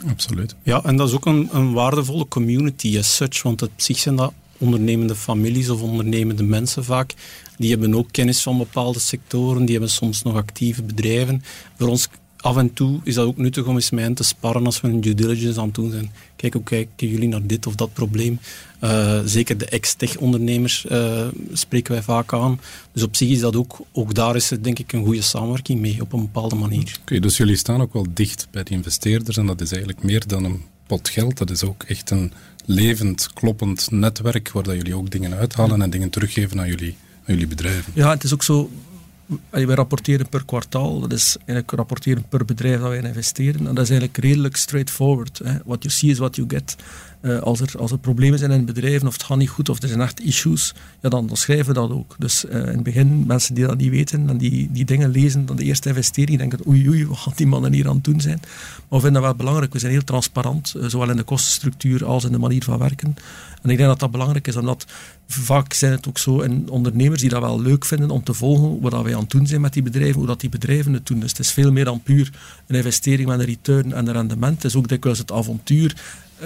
Absoluut. 0.09 0.55
Ja, 0.63 0.83
en 0.83 0.97
dat 0.97 1.07
is 1.07 1.15
ook 1.15 1.25
een, 1.25 1.49
een 1.51 1.73
waardevolle 1.73 2.27
community 2.27 2.97
as 2.97 3.15
such, 3.15 3.41
want 3.41 3.61
op 3.61 3.71
zich 3.75 3.97
zijn 3.97 4.15
dat 4.15 4.33
ondernemende 4.57 5.15
families 5.15 5.69
of 5.69 5.81
ondernemende 5.81 6.43
mensen 6.43 6.83
vaak. 6.83 7.13
Die 7.57 7.69
hebben 7.69 7.95
ook 7.95 8.11
kennis 8.11 8.41
van 8.41 8.57
bepaalde 8.57 8.99
sectoren, 8.99 9.61
die 9.61 9.71
hebben 9.71 9.89
soms 9.89 10.21
nog 10.21 10.35
actieve 10.35 10.83
bedrijven. 10.83 11.43
Voor 11.77 11.87
ons 11.87 12.07
af 12.37 12.57
en 12.57 12.73
toe 12.73 12.99
is 13.03 13.15
dat 13.15 13.25
ook 13.25 13.37
nuttig 13.37 13.65
om 13.65 13.75
eens 13.75 13.89
met 13.89 14.03
hen 14.03 14.13
te 14.13 14.23
sparren 14.23 14.65
als 14.65 14.81
we 14.81 14.87
een 14.87 15.01
due 15.01 15.13
diligence 15.13 15.59
aan 15.59 15.65
het 15.65 15.75
doen 15.75 15.91
zijn. 15.91 16.11
Kijk, 16.35 16.53
hoe 16.53 16.63
kijken 16.63 17.07
jullie 17.07 17.27
naar 17.27 17.45
dit 17.47 17.67
of 17.67 17.75
dat 17.75 17.93
probleem? 17.93 18.39
Uh, 18.83 19.19
zeker 19.25 19.57
de 19.57 19.65
ex-tech-ondernemers 19.65 20.85
uh, 20.91 21.27
spreken 21.53 21.93
wij 21.93 22.01
vaak 22.01 22.33
aan. 22.33 22.59
Dus 22.91 23.03
op 23.03 23.15
zich 23.15 23.29
is 23.29 23.39
dat 23.39 23.55
ook, 23.55 23.77
ook 23.91 24.13
daar 24.13 24.35
is 24.35 24.51
er 24.51 24.63
denk 24.63 24.79
ik 24.79 24.93
een 24.93 25.05
goede 25.05 25.21
samenwerking 25.21 25.79
mee, 25.79 26.01
op 26.01 26.13
een 26.13 26.21
bepaalde 26.21 26.55
manier. 26.55 26.81
Oké, 26.81 26.99
okay, 27.01 27.19
dus 27.19 27.37
jullie 27.37 27.55
staan 27.55 27.81
ook 27.81 27.93
wel 27.93 28.05
dicht 28.13 28.47
bij 28.51 28.63
de 28.63 28.71
investeerders 28.71 29.37
en 29.37 29.45
dat 29.45 29.61
is 29.61 29.71
eigenlijk 29.71 30.03
meer 30.03 30.27
dan 30.27 30.43
een 30.43 30.61
pot 30.87 31.09
geld. 31.09 31.37
Dat 31.37 31.49
is 31.49 31.63
ook 31.63 31.83
echt 31.83 32.09
een 32.09 32.31
levend, 32.65 33.29
kloppend 33.33 33.91
netwerk 33.91 34.51
waar 34.51 34.63
dat 34.63 34.75
jullie 34.75 34.95
ook 34.95 35.11
dingen 35.11 35.33
uithalen 35.33 35.81
en 35.81 35.89
dingen 35.89 36.09
teruggeven 36.09 36.59
aan 36.59 36.67
jullie, 36.67 36.95
aan 37.25 37.33
jullie 37.33 37.47
bedrijven. 37.47 37.93
Ja, 37.95 38.09
het 38.09 38.23
is 38.23 38.33
ook 38.33 38.43
zo. 38.43 38.69
Wij 39.49 39.63
rapporteren 39.63 40.29
per 40.29 40.45
kwartaal, 40.45 40.99
dat 40.99 41.11
is 41.11 41.35
eigenlijk 41.37 41.71
rapporteren 41.71 42.25
per 42.29 42.45
bedrijf 42.45 42.79
dat 42.79 42.89
wij 42.89 43.01
investeren. 43.01 43.67
En 43.67 43.75
dat 43.75 43.83
is 43.83 43.89
eigenlijk 43.89 44.19
redelijk 44.19 44.55
straightforward. 44.55 45.41
What 45.65 45.83
you 45.83 45.93
see 45.93 46.09
is 46.09 46.17
what 46.17 46.35
you 46.35 46.49
get. 46.49 46.75
Uh, 47.27 47.39
als, 47.39 47.59
er, 47.59 47.79
als 47.79 47.91
problemen 48.01 48.39
zijn 48.39 48.51
in 48.51 48.65
bedrijven 48.65 49.07
of 49.07 49.13
het 49.13 49.23
gaat 49.23 49.37
niet 49.37 49.49
goed 49.49 49.69
of 49.69 49.81
er 49.81 49.87
zijn 49.87 50.01
echt 50.01 50.21
issues, 50.21 50.73
ja, 51.01 51.09
dan, 51.09 51.29
schrijven 51.33 51.65
we 51.65 51.73
dat 51.73 51.91
ook. 51.91 52.15
Dus 52.19 52.45
uh, 52.45 52.55
in 52.55 52.65
het 52.65 52.83
begin, 52.83 53.23
mensen 53.25 53.53
die 53.55 53.67
dat 53.67 53.77
niet 53.77 53.89
weten 53.89 54.29
en 54.29 54.37
die, 54.37 54.71
die 54.71 54.85
dingen 54.85 55.09
lezen, 55.09 55.45
dan 55.45 55.55
de 55.55 55.63
eerste 55.63 55.89
investering, 55.89 56.37
denken 56.37 56.67
oei 56.67 56.89
oei, 56.89 57.07
wat 57.07 57.17
gaan 57.17 57.33
die 57.35 57.47
mannen 57.47 57.73
hier 57.73 57.87
aan 57.87 57.95
het 57.95 58.03
doen 58.03 58.21
zijn. 58.21 58.39
Maar 58.41 58.99
we 58.99 58.99
vinden 58.99 59.13
dat 59.13 59.23
wel 59.23 59.35
belangrijk. 59.35 59.73
We 59.73 59.79
zijn 59.79 59.91
heel 59.91 60.03
transparant, 60.03 60.73
uh, 60.77 60.85
zowel 60.87 61.09
in 61.09 61.17
de 61.17 61.23
kostenstructuur 61.23 62.05
als 62.05 62.23
in 62.23 62.31
de 62.31 62.37
manier 62.37 62.63
van 62.63 62.77
werken. 62.77 63.15
En 63.61 63.69
ik 63.69 63.77
denk 63.77 63.89
dat 63.89 63.99
dat 63.99 64.11
belangrijk 64.11 64.47
is, 64.47 64.55
omdat 64.55 64.85
vaak 65.27 65.73
zijn 65.73 65.91
het 65.91 66.07
ook 66.07 66.17
zo 66.17 66.39
in 66.39 66.69
ondernemers 66.69 67.21
die 67.21 67.29
dat 67.29 67.41
wel 67.41 67.61
leuk 67.61 67.85
vinden 67.85 68.09
om 68.09 68.23
te 68.23 68.33
volgen 68.33 68.79
wat 68.81 69.03
wij 69.03 69.15
aan 69.15 69.21
het 69.21 69.29
doen 69.29 69.47
zijn 69.47 69.61
met 69.61 69.73
die 69.73 69.83
bedrijven, 69.83 70.15
hoe 70.15 70.27
dat 70.27 70.39
die 70.39 70.49
bedrijven 70.49 70.93
het 70.93 71.05
doen. 71.05 71.19
Dus 71.19 71.29
het 71.29 71.39
is 71.39 71.51
veel 71.51 71.71
meer 71.71 71.85
dan 71.85 72.01
puur 72.01 72.31
een 72.67 72.75
investering 72.75 73.29
met 73.29 73.39
een 73.39 73.45
return 73.45 73.93
en 73.93 74.07
een 74.07 74.13
rendement. 74.13 74.55
Het 74.55 74.63
is 74.63 74.75
ook 74.75 74.87
dikwijls 74.87 75.19
het 75.19 75.31
avontuur 75.31 75.95
eh, 75.95 76.01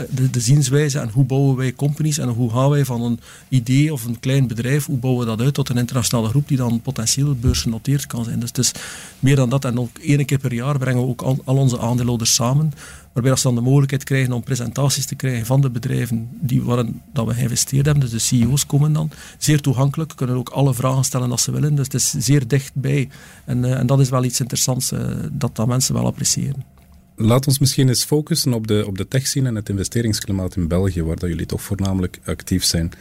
de, 0.10 0.30
de 0.30 0.40
zienswijze 0.40 1.00
en 1.00 1.10
hoe 1.10 1.24
bouwen 1.24 1.56
wij 1.56 1.74
companies 1.74 2.18
en 2.18 2.28
hoe 2.28 2.52
gaan 2.52 2.70
wij 2.70 2.86
van 2.86 3.02
een 3.02 3.20
idee 3.50 3.94
of 3.94 4.06
een 4.06 4.20
klein 4.20 4.48
bedrijf, 4.48 4.86
hoe 4.86 4.98
bouwen 4.98 5.26
we 5.26 5.32
dat 5.36 5.46
uit 5.46 5.54
tot 5.54 5.70
een 5.70 5.78
internationale 5.78 6.30
groep 6.30 6.48
die 6.48 6.58
dan 6.58 6.82
potentieel 6.82 7.36
beursgenoteerd 7.36 8.08
kan 8.08 8.24
zijn. 8.24 8.40
Dus 8.40 8.50
het 8.50 8.58
is 8.58 8.72
meer 9.20 9.36
dan 9.36 9.50
dat. 9.50 9.66
En 9.66 9.80
ook 9.80 9.98
één 9.98 10.26
keer 10.26 10.38
per 10.38 10.54
jaar 10.54 10.78
brengen 10.78 11.02
we 11.02 11.08
ook 11.08 11.22
al, 11.22 11.58
onze 11.58 11.80
aandeelhouders 11.80 12.34
samen, 12.34 12.74
waarbij 13.14 13.36
ze 13.36 13.44
dan 13.44 13.56
de 13.56 13.62
mogelijkheid 13.62 14.04
krijgen 14.04 14.34
om 14.34 14.44
presentaties 14.44 15.06
te 15.06 15.16
krijgen 15.16 15.46
van 15.46 15.62
de 15.62 15.70
bedrijven 15.70 16.30
die, 16.40 16.62
waarin 16.62 17.02
dat 17.14 17.26
we 17.28 17.34
geïnvesteerd 17.34 17.86
hebben. 17.86 18.10
Dus 18.10 18.12
de 18.12 18.36
CEO's 18.38 18.66
komen 18.66 18.94
dan. 18.94 19.12
Zeer 19.38 19.62
toegankelijk, 19.62 20.14
kunnen 20.16 20.36
ook 20.36 20.50
alle 20.50 20.74
vragen 20.74 21.04
stellen 21.04 21.32
als 21.32 21.44
ze 21.44 21.52
willen. 21.52 21.76
Dus 21.76 21.86
het 21.86 21.94
is 21.94 22.10
zeer 22.10 22.48
dichtbij. 22.48 23.10
En, 23.46 23.64
uh, 23.64 23.80
en 23.80 23.88
dat 23.88 24.00
is 24.00 24.10
wel 24.10 24.24
iets 24.24 24.40
interessants 24.40 24.92
uh, 24.92 25.00
dat, 25.32 25.56
dat 25.56 25.68
mensen 25.68 25.94
wel 25.94 26.06
appreciëren. 26.06 26.80
Laat 27.22 27.48
ons 27.48 27.60
misschien 27.60 27.88
eens 27.88 28.04
focussen 28.04 28.54
op 28.54 28.68
de, 28.68 28.84
op 28.88 28.98
de 28.98 29.08
techscene 29.08 29.48
en 29.48 29.56
het 29.56 29.70
investeringsklimaat 29.70 30.56
in 30.56 30.68
België, 30.68 31.04
waar 31.04 31.16
dat 31.16 31.30
jullie 31.30 31.46
toch 31.46 31.62
voornamelijk 31.62 32.20
actief 32.26 32.64
zijn. 32.64 32.92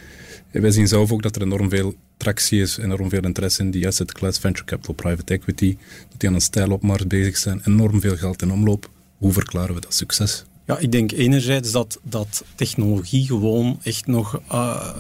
Wij 0.51 0.71
zien 0.71 0.89
zelf 0.89 1.13
ook 1.13 1.23
dat 1.23 1.37
er 1.37 1.43
enorm 1.43 1.69
veel 1.69 1.95
tractie 2.17 2.61
is, 2.61 2.77
enorm 2.77 3.09
veel 3.09 3.23
interesse 3.23 3.63
in 3.63 3.71
die 3.71 3.87
asset 3.87 4.13
class, 4.13 4.39
venture 4.39 4.65
capital, 4.65 4.95
private 4.95 5.33
equity, 5.35 5.77
dat 6.09 6.21
die 6.21 6.29
aan 6.29 6.35
een 6.35 6.41
stijl 6.41 6.71
op 6.71 6.83
markt 6.83 7.09
bezig 7.09 7.37
zijn, 7.37 7.61
enorm 7.65 8.01
veel 8.01 8.17
geld 8.17 8.43
in 8.43 8.51
omloop. 8.53 8.91
Hoe 9.17 9.33
verklaren 9.33 9.75
we 9.75 9.81
dat 9.81 9.95
succes? 9.95 10.45
Ja, 10.67 10.79
ik 10.79 10.93
denk 10.93 11.13
enerzijds 11.13 11.73
dat, 11.73 12.01
dat 12.03 12.45
technologie 12.55 13.27
gewoon 13.27 13.81
echt 13.83 14.07
nog 14.07 14.41
uh, 14.53 14.97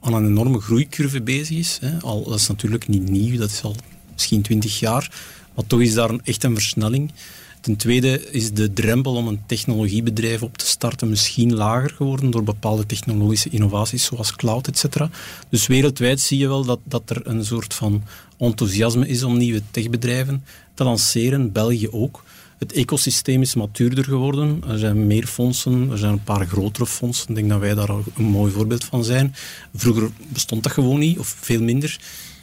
aan 0.00 0.14
een 0.14 0.26
enorme 0.26 0.60
groeicurve 0.60 1.22
bezig 1.22 1.56
is. 1.56 1.78
Hè. 1.80 2.00
Al, 2.00 2.24
dat 2.24 2.38
is 2.38 2.48
natuurlijk 2.48 2.88
niet 2.88 3.08
nieuw, 3.08 3.38
dat 3.38 3.50
is 3.50 3.62
al 3.62 3.76
misschien 4.12 4.42
twintig 4.42 4.78
jaar, 4.78 5.20
maar 5.54 5.66
toch 5.66 5.80
is 5.80 5.94
daar 5.94 6.10
echt 6.24 6.44
een 6.44 6.54
versnelling. 6.54 7.12
Ten 7.60 7.76
tweede 7.76 8.30
is 8.30 8.52
de 8.52 8.72
drempel 8.72 9.14
om 9.14 9.28
een 9.28 9.40
technologiebedrijf 9.46 10.42
op 10.42 10.56
te 10.56 10.66
starten 10.66 11.08
misschien 11.08 11.54
lager 11.54 11.90
geworden 11.90 12.30
door 12.30 12.42
bepaalde 12.42 12.86
technologische 12.86 13.48
innovaties 13.48 14.04
zoals 14.04 14.36
cloud, 14.36 14.68
etc. 14.68 15.06
Dus 15.48 15.66
wereldwijd 15.66 16.20
zie 16.20 16.38
je 16.38 16.48
wel 16.48 16.64
dat, 16.64 16.78
dat 16.84 17.10
er 17.10 17.26
een 17.26 17.44
soort 17.44 17.74
van 17.74 18.02
enthousiasme 18.38 19.08
is 19.08 19.22
om 19.22 19.36
nieuwe 19.36 19.62
techbedrijven 19.70 20.44
te 20.74 20.84
lanceren, 20.84 21.52
België 21.52 21.88
ook. 21.90 22.22
Het 22.58 22.72
ecosysteem 22.72 23.42
is 23.42 23.54
matuurder 23.54 24.04
geworden. 24.04 24.62
Er 24.68 24.78
zijn 24.78 25.06
meer 25.06 25.26
fondsen, 25.26 25.90
er 25.90 25.98
zijn 25.98 26.12
een 26.12 26.24
paar 26.24 26.46
grotere 26.46 26.86
fondsen. 26.86 27.28
Ik 27.28 27.34
denk 27.34 27.48
dat 27.48 27.60
wij 27.60 27.74
daar 27.74 27.88
een 27.88 28.24
mooi 28.24 28.52
voorbeeld 28.52 28.84
van 28.84 29.04
zijn. 29.04 29.34
Vroeger 29.74 30.10
bestond 30.28 30.62
dat 30.62 30.72
gewoon 30.72 30.98
niet, 30.98 31.18
of 31.18 31.36
veel 31.40 31.62
minder. 31.62 31.98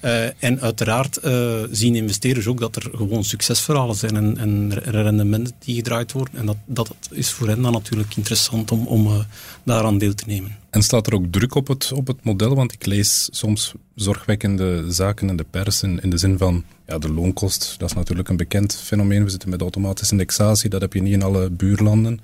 Uh, 0.07 0.43
en 0.43 0.61
uiteraard 0.61 1.19
uh, 1.25 1.63
zien 1.71 1.95
investeerders 1.95 2.47
ook 2.47 2.59
dat 2.59 2.75
er 2.75 2.91
gewoon 2.95 3.23
succesverhalen 3.23 3.95
zijn 3.95 4.15
en, 4.15 4.37
en 4.37 4.73
rendementen 4.73 5.53
die 5.59 5.75
gedraaid 5.75 6.11
worden. 6.11 6.39
En 6.39 6.45
dat, 6.45 6.57
dat 6.65 6.95
is 7.11 7.31
voor 7.31 7.47
hen 7.47 7.61
dan 7.61 7.71
natuurlijk 7.71 8.15
interessant 8.15 8.71
om, 8.71 8.87
om 8.87 9.07
uh, 9.07 9.19
daaraan 9.63 9.97
deel 9.97 10.13
te 10.13 10.23
nemen. 10.27 10.55
En 10.69 10.81
staat 10.81 11.07
er 11.07 11.13
ook 11.13 11.25
druk 11.31 11.55
op 11.55 11.67
het, 11.67 11.91
op 11.91 12.07
het 12.07 12.23
model? 12.23 12.55
Want 12.55 12.73
ik 12.73 12.85
lees 12.85 13.29
soms 13.31 13.73
zorgwekkende 13.95 14.85
zaken 14.87 15.29
in 15.29 15.37
de 15.37 15.45
pers 15.49 15.83
in, 15.83 15.99
in 16.01 16.09
de 16.09 16.17
zin 16.17 16.37
van 16.37 16.63
ja, 16.85 16.97
de 16.97 17.13
loonkost. 17.13 17.75
Dat 17.77 17.89
is 17.89 17.95
natuurlijk 17.95 18.29
een 18.29 18.37
bekend 18.37 18.75
fenomeen. 18.75 19.23
We 19.23 19.29
zitten 19.29 19.49
met 19.49 19.61
automatische 19.61 20.11
indexatie, 20.11 20.69
dat 20.69 20.81
heb 20.81 20.93
je 20.93 21.01
niet 21.01 21.13
in 21.13 21.23
alle 21.23 21.49
buurlanden. 21.49 22.19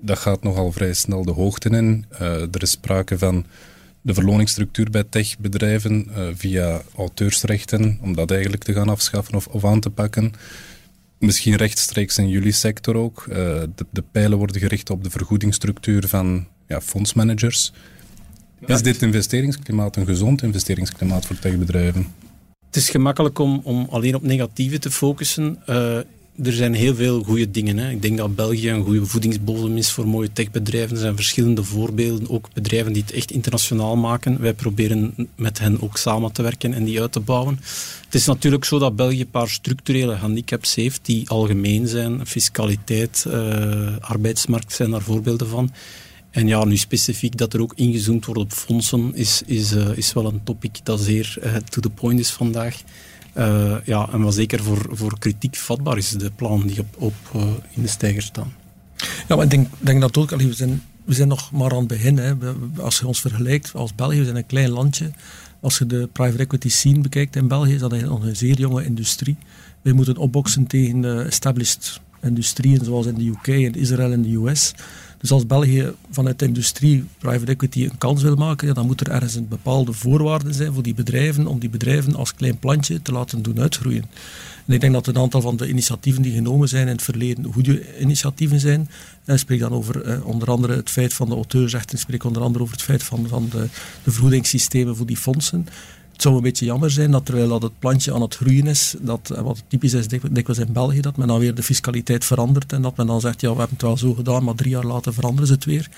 Dat 0.00 0.18
gaat 0.18 0.42
nogal 0.42 0.72
vrij 0.72 0.92
snel 0.92 1.24
de 1.24 1.32
hoogte 1.32 1.68
in. 1.68 2.04
er 2.18 2.62
is 2.62 2.70
sprake 2.70 3.18
van 3.18 3.44
de 4.06 4.14
verloningsstructuur 4.14 4.90
bij 4.90 5.04
techbedrijven 5.04 6.08
uh, 6.08 6.28
via 6.34 6.82
auteursrechten, 6.96 7.98
om 8.02 8.14
dat 8.14 8.30
eigenlijk 8.30 8.64
te 8.64 8.72
gaan 8.72 8.88
afschaffen 8.88 9.34
of, 9.34 9.46
of 9.46 9.64
aan 9.64 9.80
te 9.80 9.90
pakken. 9.90 10.32
Misschien 11.18 11.56
rechtstreeks 11.56 12.18
in 12.18 12.28
jullie 12.28 12.52
sector 12.52 12.96
ook. 12.96 13.26
Uh, 13.28 13.36
de, 13.74 13.86
de, 13.90 14.04
pijlen 14.12 14.38
worden 14.38 14.60
gericht 14.60 14.90
op 14.90 15.04
de 15.04 15.10
vergoedingsstructuur 15.10 16.08
van 16.08 16.46
ja, 16.68 16.80
fondsmanagers. 16.80 17.72
Ja. 18.66 18.74
Is 18.74 18.82
dit 18.82 19.02
investeringsklimaat 19.02 19.96
een 19.96 20.06
gezond 20.06 20.42
investeringsklimaat 20.42 21.26
voor 21.26 21.38
techbedrijven? 21.38 22.06
Het 22.66 22.76
is 22.76 22.90
gemakkelijk 22.90 23.38
om, 23.38 23.60
om 23.64 23.86
alleen 23.90 24.14
op 24.14 24.22
negatieve 24.22 24.78
te 24.78 24.90
focussen. 24.90 25.58
Uh, 25.68 25.98
er 26.42 26.52
zijn 26.52 26.74
heel 26.74 26.94
veel 26.94 27.22
goede 27.22 27.50
dingen. 27.50 27.78
Hè. 27.78 27.90
Ik 27.90 28.02
denk 28.02 28.16
dat 28.16 28.34
België 28.34 28.70
een 28.70 28.84
goede 28.84 29.06
voedingsbodem 29.06 29.76
is 29.76 29.90
voor 29.90 30.08
mooie 30.08 30.32
techbedrijven. 30.32 30.96
Er 30.96 31.02
zijn 31.02 31.16
verschillende 31.16 31.64
voorbeelden, 31.64 32.30
ook 32.30 32.48
bedrijven 32.52 32.92
die 32.92 33.02
het 33.02 33.12
echt 33.12 33.30
internationaal 33.30 33.96
maken. 33.96 34.40
Wij 34.40 34.54
proberen 34.54 35.28
met 35.34 35.58
hen 35.58 35.82
ook 35.82 35.96
samen 35.96 36.32
te 36.32 36.42
werken 36.42 36.74
en 36.74 36.84
die 36.84 37.00
uit 37.00 37.12
te 37.12 37.20
bouwen. 37.20 37.60
Het 38.04 38.14
is 38.14 38.26
natuurlijk 38.26 38.64
zo 38.64 38.78
dat 38.78 38.96
België 38.96 39.20
een 39.20 39.30
paar 39.30 39.48
structurele 39.48 40.14
handicaps 40.14 40.74
heeft 40.74 41.00
die 41.02 41.28
algemeen 41.28 41.88
zijn. 41.88 42.26
Fiscaliteit, 42.26 43.24
uh, 43.28 43.96
arbeidsmarkt 44.00 44.72
zijn 44.72 44.90
daar 44.90 45.02
voorbeelden 45.02 45.48
van. 45.48 45.70
En 46.30 46.46
ja, 46.46 46.64
nu 46.64 46.76
specifiek 46.76 47.36
dat 47.36 47.52
er 47.52 47.60
ook 47.60 47.72
ingezoomd 47.76 48.24
wordt 48.24 48.40
op 48.40 48.52
fondsen 48.52 49.14
is, 49.14 49.42
is, 49.46 49.72
uh, 49.72 49.96
is 49.96 50.12
wel 50.12 50.26
een 50.26 50.40
topic 50.44 50.80
dat 50.82 51.00
zeer 51.00 51.36
uh, 51.44 51.56
to 51.56 51.80
the 51.80 51.90
point 51.90 52.20
is 52.20 52.30
vandaag. 52.30 52.82
Uh, 53.38 53.76
ja, 53.84 54.08
en 54.12 54.20
wat 54.20 54.34
zeker 54.34 54.62
voor, 54.62 54.86
voor 54.90 55.18
kritiek 55.18 55.56
vatbaar 55.56 55.96
is, 55.96 56.10
de 56.10 56.30
plannen 56.30 56.66
die 56.66 56.80
op, 56.80 56.96
op 56.98 57.14
uh, 57.36 57.42
in 57.70 57.82
de 57.82 57.88
stijger 57.88 58.22
staan. 58.22 58.52
Ja, 59.28 59.36
maar 59.36 59.44
ik 59.44 59.50
denk, 59.50 59.68
denk 59.78 60.00
dat 60.00 60.16
ook, 60.16 60.30
we 60.30 60.52
zijn, 60.52 60.82
we 61.04 61.14
zijn 61.14 61.28
nog 61.28 61.52
maar 61.52 61.70
aan 61.70 61.78
het 61.78 61.86
begin. 61.86 62.18
Hè. 62.18 62.34
Als 62.80 62.98
je 62.98 63.06
ons 63.06 63.20
vergelijkt 63.20 63.74
als 63.74 63.94
België, 63.94 64.18
we 64.18 64.24
zijn 64.24 64.36
een 64.36 64.46
klein 64.46 64.70
landje. 64.70 65.10
Als 65.60 65.78
je 65.78 65.86
de 65.86 66.08
private 66.12 66.42
equity 66.42 66.68
scene 66.68 67.00
bekijkt 67.00 67.36
in 67.36 67.48
België, 67.48 67.74
is 67.74 67.80
dat 67.80 68.00
nog 68.00 68.22
een 68.22 68.36
zeer 68.36 68.58
jonge 68.58 68.84
industrie. 68.84 69.36
Wij 69.82 69.92
moeten 69.92 70.16
opboksen 70.16 70.66
tegen 70.66 71.00
de 71.00 71.22
established 71.22 72.00
industrieën 72.26 72.84
zoals 72.84 73.06
in 73.06 73.14
de 73.14 73.26
UK 73.26 73.46
en 73.46 73.74
Israël 73.74 74.12
en 74.12 74.22
de 74.22 74.34
US. 74.34 74.74
Dus 75.18 75.30
als 75.30 75.46
België 75.46 75.92
vanuit 76.10 76.38
de 76.38 76.46
industrie 76.46 77.04
private 77.18 77.52
equity 77.52 77.84
een 77.84 77.98
kans 77.98 78.22
wil 78.22 78.36
maken, 78.36 78.74
dan 78.74 78.86
moet 78.86 79.00
er 79.00 79.10
ergens 79.10 79.34
een 79.34 79.48
bepaalde 79.48 79.92
voorwaarden 79.92 80.54
zijn 80.54 80.72
voor 80.72 80.82
die 80.82 80.94
bedrijven, 80.94 81.46
om 81.46 81.58
die 81.58 81.68
bedrijven 81.68 82.14
als 82.14 82.34
klein 82.34 82.58
plantje 82.58 83.02
te 83.02 83.12
laten 83.12 83.42
doen 83.42 83.60
uitgroeien. 83.60 84.04
En 84.66 84.74
ik 84.74 84.80
denk 84.80 84.92
dat 84.92 85.06
een 85.06 85.18
aantal 85.18 85.40
van 85.40 85.56
de 85.56 85.68
initiatieven 85.68 86.22
die 86.22 86.34
genomen 86.34 86.68
zijn 86.68 86.86
in 86.86 86.92
het 86.92 87.02
verleden 87.02 87.52
goede 87.52 88.00
initiatieven 88.00 88.60
zijn. 88.60 88.88
Ik 89.24 89.38
spreek 89.38 89.60
dan 89.60 89.72
over 89.72 90.02
eh, 90.02 90.26
onder 90.26 90.50
andere 90.50 90.74
het 90.76 90.90
feit 90.90 91.14
van 91.14 91.28
de 91.28 91.34
auteursrechten, 91.34 91.96
ik 91.96 92.02
spreek 92.02 92.24
onder 92.24 92.42
andere 92.42 92.64
over 92.64 92.74
het 92.74 92.84
feit 92.84 93.02
van, 93.02 93.28
van 93.28 93.48
de, 93.50 93.68
de 94.04 94.10
vergoedingssystemen 94.10 94.96
voor 94.96 95.06
die 95.06 95.16
fondsen. 95.16 95.66
Het 96.16 96.24
zou 96.24 96.36
een 96.36 96.42
beetje 96.42 96.64
jammer 96.64 96.90
zijn 96.90 97.10
dat 97.10 97.24
terwijl 97.24 97.48
dat 97.48 97.62
het 97.62 97.78
plantje 97.78 98.14
aan 98.14 98.20
het 98.20 98.36
groeien 98.36 98.66
is, 98.66 98.94
dat, 99.00 99.32
wat 99.42 99.62
typisch 99.68 99.92
is 99.92 100.08
dikwijls 100.08 100.58
in 100.58 100.72
België, 100.72 101.00
dat 101.00 101.16
men 101.16 101.26
dan 101.26 101.38
weer 101.38 101.54
de 101.54 101.62
fiscaliteit 101.62 102.24
verandert 102.24 102.72
en 102.72 102.82
dat 102.82 102.96
men 102.96 103.06
dan 103.06 103.20
zegt, 103.20 103.40
ja, 103.40 103.50
we 103.52 103.58
hebben 103.58 103.76
het 103.76 103.86
wel 103.86 103.96
zo 103.96 104.14
gedaan, 104.14 104.44
maar 104.44 104.54
drie 104.54 104.70
jaar 104.70 104.84
later 104.84 105.14
veranderen 105.14 105.46
ze 105.46 105.52
het 105.52 105.64
weer. 105.64 105.88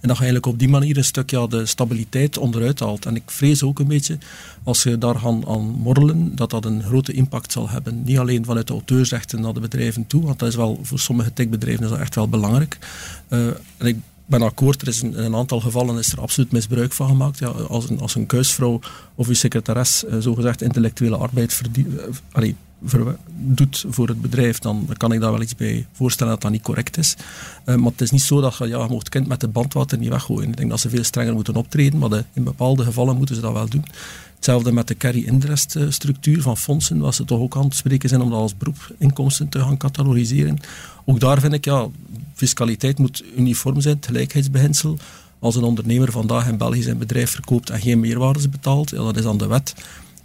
En 0.00 0.08
dat 0.08 0.16
je 0.16 0.22
eigenlijk 0.22 0.46
op 0.46 0.58
die 0.58 0.68
manier 0.68 0.96
een 0.96 1.04
stuk 1.04 1.30
ja, 1.30 1.46
de 1.46 1.66
stabiliteit 1.66 2.38
onderuit 2.38 2.80
haalt. 2.80 3.06
En 3.06 3.16
ik 3.16 3.30
vrees 3.30 3.62
ook 3.62 3.78
een 3.78 3.86
beetje, 3.86 4.18
als 4.62 4.82
je 4.82 4.98
daar 4.98 5.18
gaan 5.18 5.46
aan 5.46 5.62
morrelen, 5.62 6.36
dat 6.36 6.50
dat 6.50 6.64
een 6.64 6.82
grote 6.82 7.12
impact 7.12 7.52
zal 7.52 7.68
hebben. 7.68 8.02
Niet 8.04 8.18
alleen 8.18 8.44
vanuit 8.44 8.66
de 8.66 8.72
auteursrechten 8.72 9.40
naar 9.40 9.54
de 9.54 9.60
bedrijven 9.60 10.06
toe, 10.06 10.22
want 10.22 10.38
dat 10.38 10.48
is 10.48 10.54
wel, 10.54 10.78
voor 10.82 10.98
sommige 10.98 11.32
techbedrijven 11.32 11.84
is 11.84 11.90
dat 11.90 11.98
echt 11.98 12.14
wel 12.14 12.28
belangrijk. 12.28 12.78
Uh, 13.28 13.46
en 13.76 13.86
ik 13.86 13.96
ben 14.28 14.42
akkoord, 14.42 14.82
er 14.82 14.88
is 14.88 15.02
in, 15.02 15.18
een 15.18 15.34
aantal 15.34 15.60
gevallen 15.60 15.98
is 15.98 16.12
er 16.12 16.20
absoluut 16.20 16.52
misbruik 16.52 16.92
van 16.92 17.08
gemaakt. 17.08 17.38
Ja, 17.38 17.48
als, 17.48 17.90
een, 17.90 18.00
als 18.00 18.14
een 18.14 18.26
kuisvrouw 18.26 18.80
of 19.14 19.28
uw 19.28 19.34
secretares 19.34 20.04
uh, 20.04 20.16
zogezegd 20.18 20.62
intellectuele 20.62 21.16
arbeid 21.16 21.52
verdient, 21.52 22.00
allee, 22.32 22.56
doet 23.28 23.84
voor 23.88 24.08
het 24.08 24.20
bedrijf, 24.20 24.58
dan 24.58 24.88
kan 24.96 25.12
ik 25.12 25.20
daar 25.20 25.32
wel 25.32 25.42
iets 25.42 25.54
bij 25.54 25.86
voorstellen 25.92 26.32
dat 26.32 26.42
dat 26.42 26.50
niet 26.50 26.62
correct 26.62 26.96
is. 26.96 27.16
Uh, 27.64 27.74
maar 27.74 27.90
het 27.90 28.00
is 28.00 28.10
niet 28.10 28.22
zo 28.22 28.40
dat 28.40 28.56
je, 28.56 28.66
ja, 28.66 28.82
je 28.82 28.88
mocht 28.88 29.08
kind 29.08 29.26
met 29.26 29.40
de 29.40 29.48
bandwater 29.48 29.98
niet 29.98 30.08
weggooien. 30.08 30.48
Ik 30.48 30.56
denk 30.56 30.70
dat 30.70 30.80
ze 30.80 30.88
veel 30.88 31.04
strenger 31.04 31.34
moeten 31.34 31.56
optreden, 31.56 31.98
maar 31.98 32.24
in 32.32 32.44
bepaalde 32.44 32.84
gevallen 32.84 33.16
moeten 33.16 33.34
ze 33.34 33.40
dat 33.40 33.52
wel 33.52 33.68
doen. 33.68 33.84
Hetzelfde 34.34 34.72
met 34.72 34.88
de 34.88 34.96
carry-interest 34.96 35.76
structuur 35.88 36.42
van 36.42 36.56
fondsen, 36.56 36.98
waar 36.98 37.14
ze 37.14 37.24
toch 37.24 37.40
ook 37.40 37.56
aan 37.56 37.64
het 37.64 37.74
spreken 37.74 38.08
zijn 38.08 38.20
om 38.20 38.30
dat 38.30 38.38
als 38.38 38.56
beroepinkomsten 38.56 39.48
te 39.48 39.58
gaan 39.58 39.76
catalogiseren. 39.76 40.58
Ook 41.04 41.20
daar 41.20 41.40
vind 41.40 41.52
ik, 41.52 41.64
ja, 41.64 41.86
fiscaliteit 42.34 42.98
moet 42.98 43.24
uniform 43.36 43.80
zijn, 43.80 43.96
het 43.96 44.06
gelijkheidsbeginsel. 44.06 44.98
Als 45.38 45.56
een 45.56 45.62
ondernemer 45.62 46.12
vandaag 46.12 46.48
in 46.48 46.56
België 46.56 46.82
zijn 46.82 46.98
bedrijf 46.98 47.30
verkoopt 47.30 47.70
en 47.70 47.80
geen 47.80 48.00
meerwaardes 48.00 48.50
betaalt, 48.50 48.90
ja, 48.90 48.96
dat 48.96 49.16
is 49.16 49.24
aan 49.24 49.38
de 49.38 49.46
wet. 49.46 49.74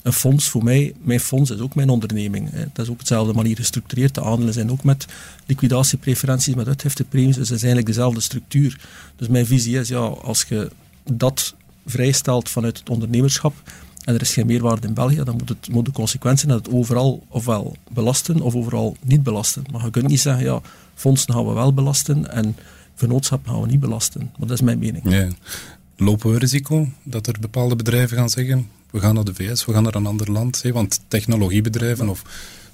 Een 0.04 0.14
fonds, 0.14 0.50
voor 0.50 0.64
mij, 0.64 0.94
mijn 1.02 1.20
fonds 1.20 1.50
is 1.50 1.60
ook 1.60 1.76
mijn 1.76 1.90
onderneming. 1.90 2.50
Dat 2.52 2.86
is 2.86 2.88
ook 2.88 2.94
op 2.94 3.00
dezelfde 3.00 3.34
manier 3.34 3.56
gestructureerd. 3.56 4.16
De 4.16 4.24
aandelen 4.24 4.54
zijn 4.54 4.72
ook 4.72 4.84
met 4.84 5.06
liquidatiepreferenties, 5.46 6.56
met 6.56 6.68
uitheftepremies. 6.68 7.36
Dus 7.36 7.50
het 7.50 7.58
is 7.58 7.64
eigenlijk 7.64 7.96
dezelfde 7.96 8.22
structuur. 8.22 8.80
Dus 9.16 9.28
mijn 9.28 9.46
visie 9.46 9.80
is, 9.80 9.88
ja, 9.88 10.00
als 10.00 10.46
je 10.48 10.72
dat 11.12 11.56
vrijstelt 11.86 12.50
vanuit 12.50 12.78
het 12.78 12.90
ondernemerschap, 12.90 13.54
en 14.04 14.14
er 14.14 14.22
is 14.22 14.34
geen 14.34 14.46
meerwaarde 14.46 14.88
in 14.88 14.94
België, 14.94 15.24
dan 15.24 15.36
moet, 15.38 15.50
het, 15.50 15.70
moet 15.72 15.86
de 15.86 15.92
consequentie 15.92 16.48
dat 16.48 16.66
het 16.66 16.76
overal 16.76 17.24
ofwel 17.30 17.76
belasten 17.94 18.42
of 18.42 18.56
overal 18.56 18.98
niet 19.02 19.24
belasten. 19.24 19.64
Maar 19.72 19.84
je 19.84 19.90
kunt 19.90 20.08
niet 20.08 20.20
zeggen, 20.20 20.44
ja, 20.44 20.62
fondsen 20.96 21.34
gaan 21.34 21.48
we 21.48 21.54
wel 21.54 21.74
belasten 21.74 22.32
en 22.32 22.56
vennootschap 22.96 23.48
gaan 23.48 23.62
we 23.62 23.68
niet 23.68 23.80
belasten. 23.80 24.22
Maar 24.22 24.48
dat 24.48 24.58
is 24.58 24.62
mijn 24.62 24.80
mening. 24.80 25.12
Ja. 25.12 25.28
Lopen 26.04 26.32
we 26.32 26.38
risico 26.38 26.88
dat 27.04 27.28
er 27.28 27.36
bepaalde 27.40 27.76
bedrijven 27.76 28.18
gaan 28.18 28.30
zeggen, 28.30 28.70
we 28.92 29.00
gaan 29.00 29.16
naar 29.16 29.24
de 29.24 29.34
VS, 29.34 29.66
we 29.66 29.74
gaan 29.74 29.84
naar 29.84 29.96
een 29.96 30.06
ander 30.06 30.32
land? 30.32 30.62
Hè? 30.62 30.72
Want 30.72 31.02
technologiebedrijven 31.08 32.10
of 32.10 32.22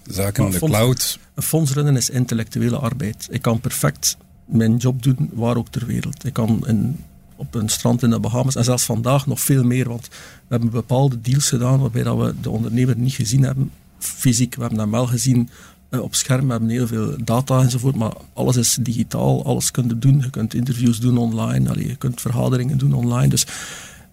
zaken 0.07 0.45
in 0.45 0.51
de 0.51 0.59
cloud... 0.59 1.19
Een 1.33 1.43
fonds 1.43 1.73
runnen 1.73 1.95
is 1.95 2.09
intellectuele 2.09 2.77
arbeid. 2.77 3.27
Ik 3.31 3.41
kan 3.41 3.59
perfect 3.59 4.17
mijn 4.45 4.77
job 4.77 5.03
doen 5.03 5.29
waar 5.33 5.57
ook 5.57 5.67
ter 5.67 5.85
wereld. 5.85 6.25
Ik 6.25 6.33
kan 6.33 6.67
in, 6.67 6.99
op 7.35 7.55
een 7.55 7.69
strand 7.69 8.03
in 8.03 8.09
de 8.09 8.19
Bahamas 8.19 8.55
en 8.55 8.63
zelfs 8.63 8.83
vandaag 8.83 9.27
nog 9.27 9.39
veel 9.39 9.63
meer, 9.63 9.87
want 9.87 10.07
we 10.07 10.15
hebben 10.47 10.69
bepaalde 10.69 11.21
deals 11.21 11.49
gedaan 11.49 11.79
waarbij 11.79 12.03
dat 12.03 12.17
we 12.17 12.33
de 12.41 12.49
ondernemer 12.49 12.97
niet 12.97 13.13
gezien 13.13 13.43
hebben 13.43 13.71
fysiek. 13.99 14.55
We 14.55 14.61
hebben 14.61 14.79
hem 14.79 14.91
wel 14.91 15.07
gezien 15.07 15.49
op 15.89 16.15
scherm, 16.15 16.49
hebben 16.49 16.69
heel 16.69 16.87
veel 16.87 17.15
data 17.23 17.61
enzovoort, 17.61 17.95
maar 17.95 18.13
alles 18.33 18.55
is 18.55 18.77
digitaal, 18.81 19.45
alles 19.45 19.71
kun 19.71 19.87
je 19.87 19.99
doen. 19.99 20.19
Je 20.19 20.29
kunt 20.29 20.53
interviews 20.53 20.99
doen 20.99 21.17
online, 21.17 21.69
allee, 21.69 21.87
je 21.87 21.95
kunt 21.95 22.21
vergaderingen 22.21 22.77
doen 22.77 22.93
online. 22.93 23.27
Dus 23.27 23.45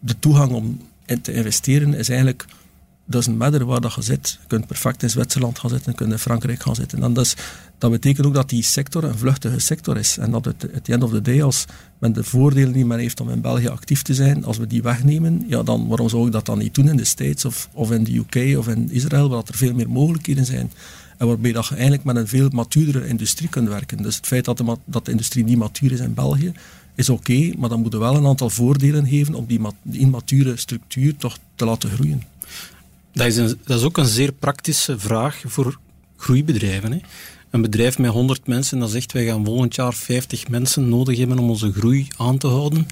de 0.00 0.18
toegang 0.18 0.52
om 0.52 0.80
in 1.06 1.21
te 1.21 1.33
investeren 1.33 1.95
is 1.95 2.09
eigenlijk 2.09 2.47
doesn't 3.06 3.38
matter 3.38 3.64
waar 3.64 3.80
dat 3.80 3.95
je 3.95 4.02
zit. 4.02 4.38
Je 4.40 4.47
kunt 4.47 4.66
perfect 4.66 5.02
in 5.02 5.11
Zwitserland 5.11 5.59
gaan 5.59 5.71
zitten, 5.71 5.90
je 5.90 5.99
kunt 5.99 6.12
in 6.12 6.18
Frankrijk 6.18 6.62
gaan 6.62 6.75
zitten. 6.75 7.02
En 7.02 7.14
is, 7.14 7.37
dat 7.78 7.90
betekent 7.90 8.26
ook 8.26 8.35
dat 8.35 8.49
die 8.49 8.62
sector 8.62 9.04
een 9.04 9.18
vluchtige 9.18 9.59
sector 9.59 9.97
is. 9.97 10.18
En 10.18 10.30
dat 10.30 10.45
het, 10.45 10.75
at 10.75 10.85
the 10.85 10.92
end 10.92 11.02
of 11.02 11.11
the 11.11 11.23
day, 11.23 11.42
als 11.42 11.64
men 11.99 12.12
de 12.12 12.25
voordelen 12.25 12.73
die 12.73 12.87
men 12.87 12.99
heeft 12.99 13.21
om 13.21 13.30
in 13.30 13.40
België 13.40 13.68
actief 13.68 14.02
te 14.02 14.14
zijn, 14.14 14.45
als 14.45 14.59
we 14.59 14.66
die 14.66 14.83
wegnemen, 14.83 15.45
ja, 15.49 15.62
dan 15.62 15.87
waarom 15.87 16.09
zou 16.09 16.26
ik 16.26 16.33
dat 16.33 16.47
dan 16.47 16.59
niet 16.59 16.75
doen 16.75 16.88
in 16.88 16.97
de 16.97 17.04
States 17.04 17.45
of, 17.45 17.68
of 17.73 17.90
in 17.90 18.04
de 18.04 18.16
UK 18.16 18.59
of 18.59 18.68
in 18.68 18.90
Israël, 18.90 19.28
waar 19.28 19.42
er 19.47 19.56
veel 19.56 19.75
meer 19.75 19.90
mogelijkheden 19.90 20.45
zijn. 20.45 20.71
En 21.16 21.26
waarbij 21.26 21.50
je 21.50 21.62
eigenlijk 21.68 22.04
met 22.04 22.16
een 22.16 22.28
veel 22.28 22.49
matuurdere 22.52 23.06
industrie 23.06 23.49
kunt 23.49 23.68
werken. 23.68 24.02
Dus 24.02 24.16
het 24.16 24.26
feit 24.26 24.44
dat 24.44 24.56
de, 24.56 24.76
dat 24.85 25.04
de 25.04 25.11
industrie 25.11 25.44
niet 25.44 25.58
matuur 25.58 25.92
is 25.92 26.00
in 26.00 26.14
België, 26.14 26.52
is 26.94 27.08
oké, 27.08 27.52
maar 27.56 27.68
dan 27.68 27.80
moeten 27.80 27.99
we 27.99 28.04
wel 28.04 28.16
een 28.16 28.26
aantal 28.26 28.50
voordelen 28.50 29.06
geven 29.06 29.35
om 29.35 29.46
die, 29.46 29.61
die 29.82 30.00
immature 30.00 30.56
structuur 30.56 31.16
toch 31.16 31.38
te 31.54 31.64
laten 31.64 31.90
groeien. 31.90 32.23
Dat 33.12 33.26
is, 33.26 33.37
een, 33.37 33.58
dat 33.64 33.78
is 33.78 33.85
ook 33.85 33.96
een 33.96 34.06
zeer 34.06 34.32
praktische 34.32 34.99
vraag 34.99 35.42
voor 35.46 35.78
groeibedrijven. 36.16 36.92
Hè. 36.92 36.99
Een 37.50 37.62
bedrijf 37.62 37.99
met 37.99 38.11
100 38.11 38.46
mensen 38.46 38.78
dat 38.78 38.90
zegt 38.90 39.12
wij 39.12 39.25
gaan 39.25 39.44
volgend 39.44 39.75
jaar 39.75 39.94
50 39.94 40.49
mensen 40.49 40.88
nodig 40.88 41.18
hebben 41.18 41.38
om 41.38 41.50
onze 41.50 41.73
groei 41.73 42.08
aan 42.16 42.38
te 42.38 42.46
houden, 42.46 42.87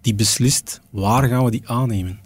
die 0.00 0.14
beslist 0.14 0.80
waar 0.90 1.28
gaan 1.28 1.44
we 1.44 1.50
die 1.50 1.68
aannemen. 1.68 2.18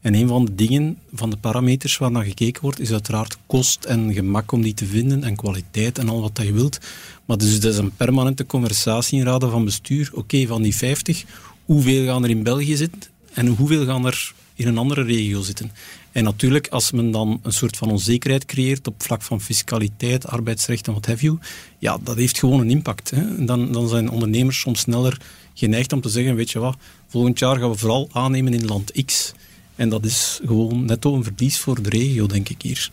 En 0.00 0.14
een 0.14 0.28
van 0.28 0.44
de 0.44 0.54
dingen, 0.54 0.98
van 1.14 1.30
de 1.30 1.36
parameters 1.36 1.96
waar 1.96 2.10
naar 2.10 2.24
gekeken 2.24 2.62
wordt, 2.62 2.80
is 2.80 2.92
uiteraard 2.92 3.38
kost 3.46 3.84
en 3.84 4.12
gemak 4.12 4.52
om 4.52 4.62
die 4.62 4.74
te 4.74 4.86
vinden 4.86 5.24
en 5.24 5.36
kwaliteit 5.36 5.98
en 5.98 6.08
al 6.08 6.20
wat 6.20 6.36
dat 6.36 6.46
je 6.46 6.52
wilt. 6.52 6.78
Maar 7.24 7.38
dus 7.38 7.60
dat 7.60 7.72
is 7.72 7.78
een 7.78 7.96
permanente 7.96 8.46
conversatie 8.46 9.18
in 9.18 9.24
raden 9.24 9.50
van 9.50 9.64
bestuur. 9.64 10.10
Oké, 10.12 10.46
van 10.46 10.62
die 10.62 10.76
50, 10.76 11.24
hoeveel 11.64 12.04
gaan 12.04 12.24
er 12.24 12.30
in 12.30 12.42
België 12.42 12.76
zitten 12.76 13.00
en 13.32 13.46
hoeveel 13.46 13.84
gaan 13.84 14.06
er 14.06 14.32
in 14.54 14.66
een 14.66 14.78
andere 14.78 15.02
regio 15.02 15.42
zitten? 15.42 15.70
En 16.12 16.24
natuurlijk, 16.24 16.68
als 16.68 16.90
men 16.90 17.10
dan 17.10 17.40
een 17.42 17.52
soort 17.52 17.76
van 17.76 17.90
onzekerheid 17.90 18.44
creëert 18.44 18.86
op 18.86 19.02
vlak 19.02 19.22
van 19.22 19.40
fiscaliteit, 19.40 20.26
arbeidsrecht 20.26 20.86
en 20.86 20.92
wat 20.92 21.06
have 21.06 21.24
you, 21.24 21.38
ja, 21.78 21.98
dat 22.02 22.16
heeft 22.16 22.38
gewoon 22.38 22.60
een 22.60 22.70
impact. 22.70 23.10
Hè. 23.10 23.44
Dan, 23.44 23.72
dan 23.72 23.88
zijn 23.88 24.10
ondernemers 24.10 24.60
soms 24.60 24.80
sneller 24.80 25.20
geneigd 25.54 25.92
om 25.92 26.00
te 26.00 26.08
zeggen, 26.08 26.34
weet 26.34 26.50
je 26.50 26.58
wat, 26.58 26.76
volgend 27.06 27.38
jaar 27.38 27.58
gaan 27.58 27.70
we 27.70 27.76
vooral 27.76 28.08
aannemen 28.12 28.54
in 28.54 28.64
land 28.64 29.04
X. 29.04 29.32
En 29.76 29.88
dat 29.88 30.04
is 30.04 30.40
gewoon 30.44 30.84
netto 30.84 31.14
een 31.14 31.24
verlies 31.24 31.58
voor 31.58 31.82
de 31.82 31.88
regio, 31.88 32.26
denk 32.26 32.48
ik 32.48 32.62
hier. 32.62 32.90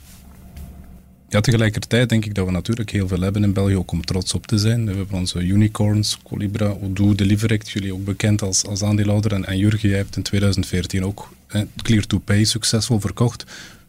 Ja, 1.29 1.41
tegelijkertijd 1.41 2.09
denk 2.09 2.25
ik 2.25 2.35
dat 2.35 2.45
we 2.45 2.51
natuurlijk 2.51 2.89
heel 2.89 3.07
veel 3.07 3.21
hebben 3.21 3.43
in 3.43 3.53
België, 3.53 3.75
ook 3.75 3.91
om 3.91 4.05
trots 4.05 4.33
op 4.33 4.47
te 4.47 4.57
zijn. 4.57 4.85
We 4.85 4.95
hebben 4.95 5.17
onze 5.17 5.39
unicorns, 5.39 6.17
Colibra, 6.23 6.75
Odoo, 6.81 7.15
Deliveract, 7.15 7.69
jullie 7.69 7.93
ook 7.93 8.05
bekend 8.05 8.41
als, 8.41 8.65
als 8.65 8.83
aandeelhouder. 8.83 9.33
En, 9.33 9.45
en 9.45 9.57
Jurgen, 9.57 9.89
jij 9.89 9.97
hebt 9.97 10.15
in 10.15 10.23
2014 10.23 11.05
ook 11.05 11.29
Clear2Pay 11.57 12.41
succesvol 12.41 12.99
verkocht. 12.99 13.45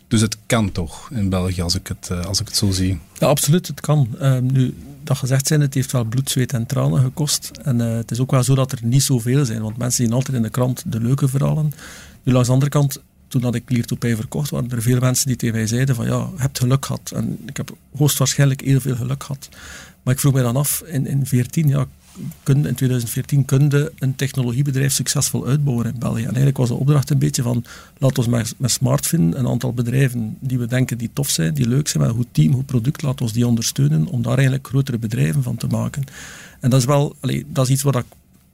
Dus 0.09 0.21
het 0.21 0.37
kan 0.47 0.73
toch 0.73 1.11
in 1.11 1.29
België, 1.29 1.63
als 1.63 1.75
ik 1.75 1.87
het, 1.87 2.09
eh, 2.11 2.25
als 2.25 2.41
ik 2.41 2.47
het 2.47 2.57
zo 2.57 2.71
zie. 2.71 2.99
Ja, 3.19 3.27
absoluut, 3.27 3.67
het 3.67 3.81
kan. 3.81 4.09
Uh, 4.21 4.39
nu, 4.39 4.75
dat 5.03 5.19
gezegd 5.19 5.47
zijn, 5.47 5.61
het 5.61 5.75
heeft 5.75 5.93
wel 5.93 6.05
bloed, 6.05 6.31
zweet 6.31 6.53
en 6.53 6.67
tranen 6.67 7.01
gekost. 7.01 7.51
En 7.63 7.81
uh, 7.81 7.97
het 7.97 8.11
is 8.11 8.21
ook 8.21 8.31
wel 8.31 8.43
zo 8.43 8.55
dat 8.55 8.73
er 8.73 8.79
niet 8.83 9.03
zoveel 9.03 9.45
zijn, 9.45 9.63
want 9.63 9.77
mensen 9.77 10.05
zien 10.05 10.15
altijd 10.15 10.37
in 10.37 10.43
de 10.43 10.51
krant 10.51 10.83
de 10.87 11.01
leuke 11.01 11.29
verhalen. 11.29 11.73
Nu, 12.25 12.33
langs 12.33 12.47
de 12.47 12.53
andere 12.53 12.71
kant, 12.71 13.03
toen 13.29 13.41
dat 13.41 13.55
ik 13.55 13.63
Clear2Pay 13.63 14.17
verkocht, 14.17 14.51
waren 14.51 14.71
er 14.71 14.83
veel 14.83 15.01
mensen 15.01 15.27
die 15.27 15.37
tegen 15.37 15.55
mij 15.55 15.67
zeiden 15.67 15.95
van 15.95 16.07
ja, 16.07 16.17
je 16.17 16.41
hebt 16.41 16.59
geluk 16.59 16.87
gehad. 16.87 17.13
En 17.15 17.39
ik 17.47 17.57
heb 17.57 17.77
hoogstwaarschijnlijk 17.97 18.61
heel 18.61 18.81
veel 18.81 18.97
geluk 18.97 19.23
gehad. 19.23 19.49
Maar 20.03 20.15
ik 20.15 20.21
vroeg 20.21 20.33
mij 20.33 20.43
dan 20.43 20.57
af, 20.57 20.83
in, 20.87 21.07
in 21.07 21.27
14, 21.27 21.69
ja, 21.69 21.87
kun, 22.43 22.57
in 22.67 22.75
2014 22.75 23.45
kunde 23.45 23.93
een 23.99 24.17
technologiebedrijf 24.17 24.93
succesvol 24.93 25.47
uitbouwen 25.47 25.87
in 25.87 25.99
België. 25.99 26.19
En 26.19 26.25
eigenlijk 26.25 26.57
was 26.57 26.69
de 26.69 26.75
opdracht 26.75 27.11
een 27.11 27.19
beetje 27.19 27.43
van, 27.43 27.65
laten 27.99 28.25
we 28.25 28.31
met, 28.31 28.55
met 28.57 28.71
Smartfin 28.71 29.35
een 29.37 29.49
aantal 29.49 29.73
bedrijven 29.73 30.37
die 30.41 30.59
we 30.59 30.67
denken 30.67 30.99
die 30.99 31.11
tof 31.13 31.31
zijn, 31.31 31.55
die 31.55 31.69
leuk 31.69 31.89
zijn, 31.89 32.03
met 32.03 32.13
een 32.13 32.19
goed 32.19 32.29
team, 32.33 32.55
goed 32.55 32.67
product, 32.67 33.03
laten 33.03 33.27
we 33.27 33.33
die 33.33 33.47
ondersteunen 33.47 34.07
om 34.07 34.23
daar 34.23 34.35
eigenlijk 34.35 34.67
grotere 34.67 34.99
bedrijven 34.99 35.43
van 35.43 35.57
te 35.57 35.67
maken. 35.67 36.05
En 36.61 36.71
dat 36.71 36.81
is 36.81 36.87
wel, 36.87 37.17
allee, 37.21 37.47
dat 37.49 37.65
is 37.65 37.73
iets 37.73 37.83
wat 37.83 37.97
ik 37.97 38.05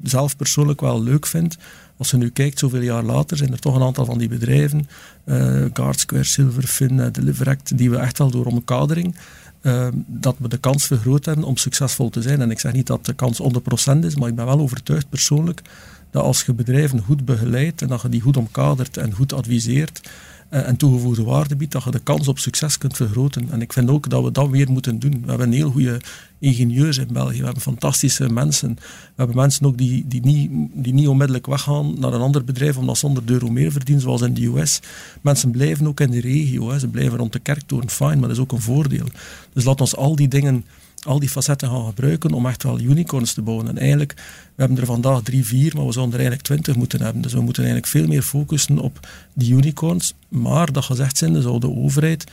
zelf 0.02 0.36
persoonlijk 0.36 0.80
wel 0.80 1.02
leuk 1.02 1.26
vind. 1.26 1.56
Als 1.96 2.10
je 2.10 2.16
nu 2.16 2.30
kijkt, 2.30 2.58
zoveel 2.58 2.80
jaar 2.80 3.02
later, 3.02 3.36
zijn 3.36 3.52
er 3.52 3.58
toch 3.58 3.74
een 3.74 3.82
aantal 3.82 4.04
van 4.04 4.18
die 4.18 4.28
bedrijven, 4.28 4.88
uh, 5.24 5.64
Guardsquare, 5.72 6.24
Silverfin, 6.24 6.98
uh, 6.98 7.06
Deliveract, 7.12 7.78
die 7.78 7.90
we 7.90 7.96
echt 7.96 8.18
wel 8.18 8.30
door 8.30 8.46
omkadering 8.46 9.14
Ehm, 9.60 9.92
dat 10.06 10.36
we 10.38 10.48
de 10.48 10.58
kans 10.58 10.86
vergroot 10.86 11.24
hebben 11.24 11.44
om 11.44 11.56
succesvol 11.56 12.10
te 12.10 12.22
zijn. 12.22 12.40
En 12.40 12.50
ik 12.50 12.60
zeg 12.60 12.72
niet 12.72 12.86
dat 12.86 13.06
de 13.06 13.12
kans 13.12 13.38
100% 13.38 14.04
is, 14.04 14.16
maar 14.16 14.28
ik 14.28 14.34
ben 14.34 14.46
wel 14.46 14.60
overtuigd 14.60 15.08
persoonlijk 15.08 15.62
dat 16.10 16.22
als 16.22 16.42
je 16.42 16.54
bedrijven 16.54 17.00
goed 17.00 17.24
begeleidt 17.24 17.82
en 17.82 17.88
dat 17.88 18.02
je 18.02 18.08
die 18.08 18.20
goed 18.20 18.36
omkadert 18.36 18.96
en 18.96 19.14
goed 19.14 19.32
adviseert, 19.32 20.00
eh, 20.00 20.10
en 20.50 20.76
toegevoegde 20.76 21.22
waarde 21.22 21.56
biedt, 21.56 21.72
dat 21.72 21.84
je 21.84 21.90
de 21.90 21.98
kans 21.98 22.28
op 22.28 22.38
succes 22.38 22.78
kunt 22.78 22.96
vergroten. 22.96 23.50
En 23.50 23.60
ik 23.60 23.72
vind 23.72 23.90
ook 23.90 24.08
dat 24.08 24.24
we 24.24 24.32
dat 24.32 24.48
weer 24.48 24.70
moeten 24.70 24.98
doen. 24.98 25.22
We 25.24 25.28
hebben 25.28 25.52
heel 25.52 25.70
goede 25.70 26.00
ingenieurs 26.38 26.98
in 26.98 27.08
België. 27.12 27.38
We 27.38 27.44
hebben 27.44 27.62
fantastische 27.62 28.28
mensen. 28.28 28.74
We 28.74 29.12
hebben 29.16 29.36
mensen 29.36 29.66
ook 29.66 29.78
die, 29.78 30.04
die, 30.06 30.20
niet, 30.20 30.50
die 30.72 30.92
niet 30.92 31.08
onmiddellijk 31.08 31.46
weggaan 31.46 31.98
naar 31.98 32.12
een 32.12 32.20
ander 32.20 32.44
bedrijf 32.44 32.76
omdat 32.76 32.98
ze 32.98 33.06
100 33.06 33.30
euro 33.30 33.48
meer 33.48 33.72
verdienen, 33.72 34.02
zoals 34.02 34.20
in 34.20 34.34
de 34.34 34.46
US. 34.46 34.80
Mensen 35.20 35.50
blijven 35.50 35.86
ook 35.86 36.00
in 36.00 36.10
de 36.10 36.20
regio. 36.20 36.70
Hè. 36.70 36.78
Ze 36.78 36.88
blijven 36.88 37.18
rond 37.18 37.32
de 37.32 37.38
kerktoren, 37.38 37.90
fijn, 37.90 38.18
maar 38.18 38.28
dat 38.28 38.36
is 38.36 38.42
ook 38.42 38.52
een 38.52 38.60
voordeel. 38.60 39.06
Dus 39.52 39.64
laat 39.64 39.80
ons 39.80 39.96
al 39.96 40.16
die 40.16 40.28
dingen 40.28 40.64
al 41.06 41.18
die 41.18 41.28
facetten 41.28 41.68
gaan 41.68 41.86
gebruiken 41.86 42.32
om 42.32 42.46
echt 42.46 42.62
wel 42.62 42.80
unicorns 42.80 43.32
te 43.32 43.42
bouwen. 43.42 43.68
En 43.68 43.78
eigenlijk, 43.78 44.14
we 44.54 44.62
hebben 44.62 44.78
er 44.78 44.86
vandaag 44.86 45.22
drie, 45.22 45.46
vier, 45.46 45.76
maar 45.76 45.86
we 45.86 45.92
zouden 45.92 46.14
er 46.14 46.20
eigenlijk 46.20 46.48
twintig 46.48 46.76
moeten 46.76 47.02
hebben. 47.02 47.22
Dus 47.22 47.32
we 47.32 47.40
moeten 47.40 47.62
eigenlijk 47.62 47.92
veel 47.92 48.06
meer 48.06 48.22
focussen 48.22 48.78
op 48.78 49.08
die 49.34 49.52
unicorns. 49.52 50.14
Maar 50.28 50.72
dat 50.72 50.84
gezegd 50.84 51.16
zijn, 51.16 51.42
zou 51.42 51.60
de 51.60 51.70
overheid 51.70 52.24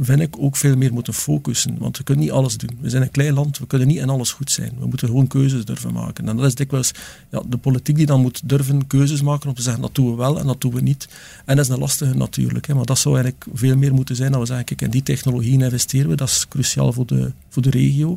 vind 0.00 0.20
ik, 0.20 0.34
ook 0.38 0.56
veel 0.56 0.76
meer 0.76 0.92
moeten 0.92 1.14
focussen. 1.14 1.78
Want 1.78 1.98
we 1.98 2.04
kunnen 2.04 2.24
niet 2.24 2.32
alles 2.32 2.56
doen. 2.56 2.78
We 2.80 2.90
zijn 2.90 3.02
een 3.02 3.10
klein 3.10 3.34
land, 3.34 3.58
we 3.58 3.66
kunnen 3.66 3.88
niet 3.88 3.96
in 3.96 4.08
alles 4.08 4.32
goed 4.32 4.50
zijn. 4.50 4.72
We 4.78 4.86
moeten 4.86 5.08
gewoon 5.08 5.26
keuzes 5.26 5.64
durven 5.64 5.92
maken. 5.92 6.28
En 6.28 6.36
dat 6.36 6.46
is 6.46 6.54
dikwijls 6.54 6.92
ja, 7.30 7.42
de 7.46 7.56
politiek 7.56 7.96
die 7.96 8.06
dan 8.06 8.20
moet 8.20 8.40
durven 8.44 8.86
keuzes 8.86 9.22
maken 9.22 9.48
om 9.48 9.54
te 9.54 9.62
zeggen 9.62 9.82
dat 9.82 9.94
doen 9.94 10.10
we 10.10 10.16
wel 10.16 10.38
en 10.38 10.46
dat 10.46 10.60
doen 10.60 10.74
we 10.74 10.80
niet. 10.80 11.08
En 11.44 11.56
dat 11.56 11.64
is 11.64 11.70
een 11.70 11.78
lastige 11.78 12.14
natuurlijk. 12.14 12.66
Hè. 12.66 12.74
Maar 12.74 12.84
dat 12.84 12.98
zou 12.98 13.14
eigenlijk 13.14 13.46
veel 13.54 13.76
meer 13.76 13.94
moeten 13.94 14.16
zijn. 14.16 14.32
Dat 14.32 14.40
we 14.40 14.46
zeggen, 14.46 14.76
in 14.76 14.90
die 14.90 15.02
technologie 15.02 15.62
investeren 15.62 16.08
we. 16.08 16.16
Dat 16.16 16.28
is 16.28 16.46
cruciaal 16.48 16.92
voor 16.92 17.06
de, 17.06 17.32
voor 17.48 17.62
de 17.62 17.70
regio. 17.70 18.16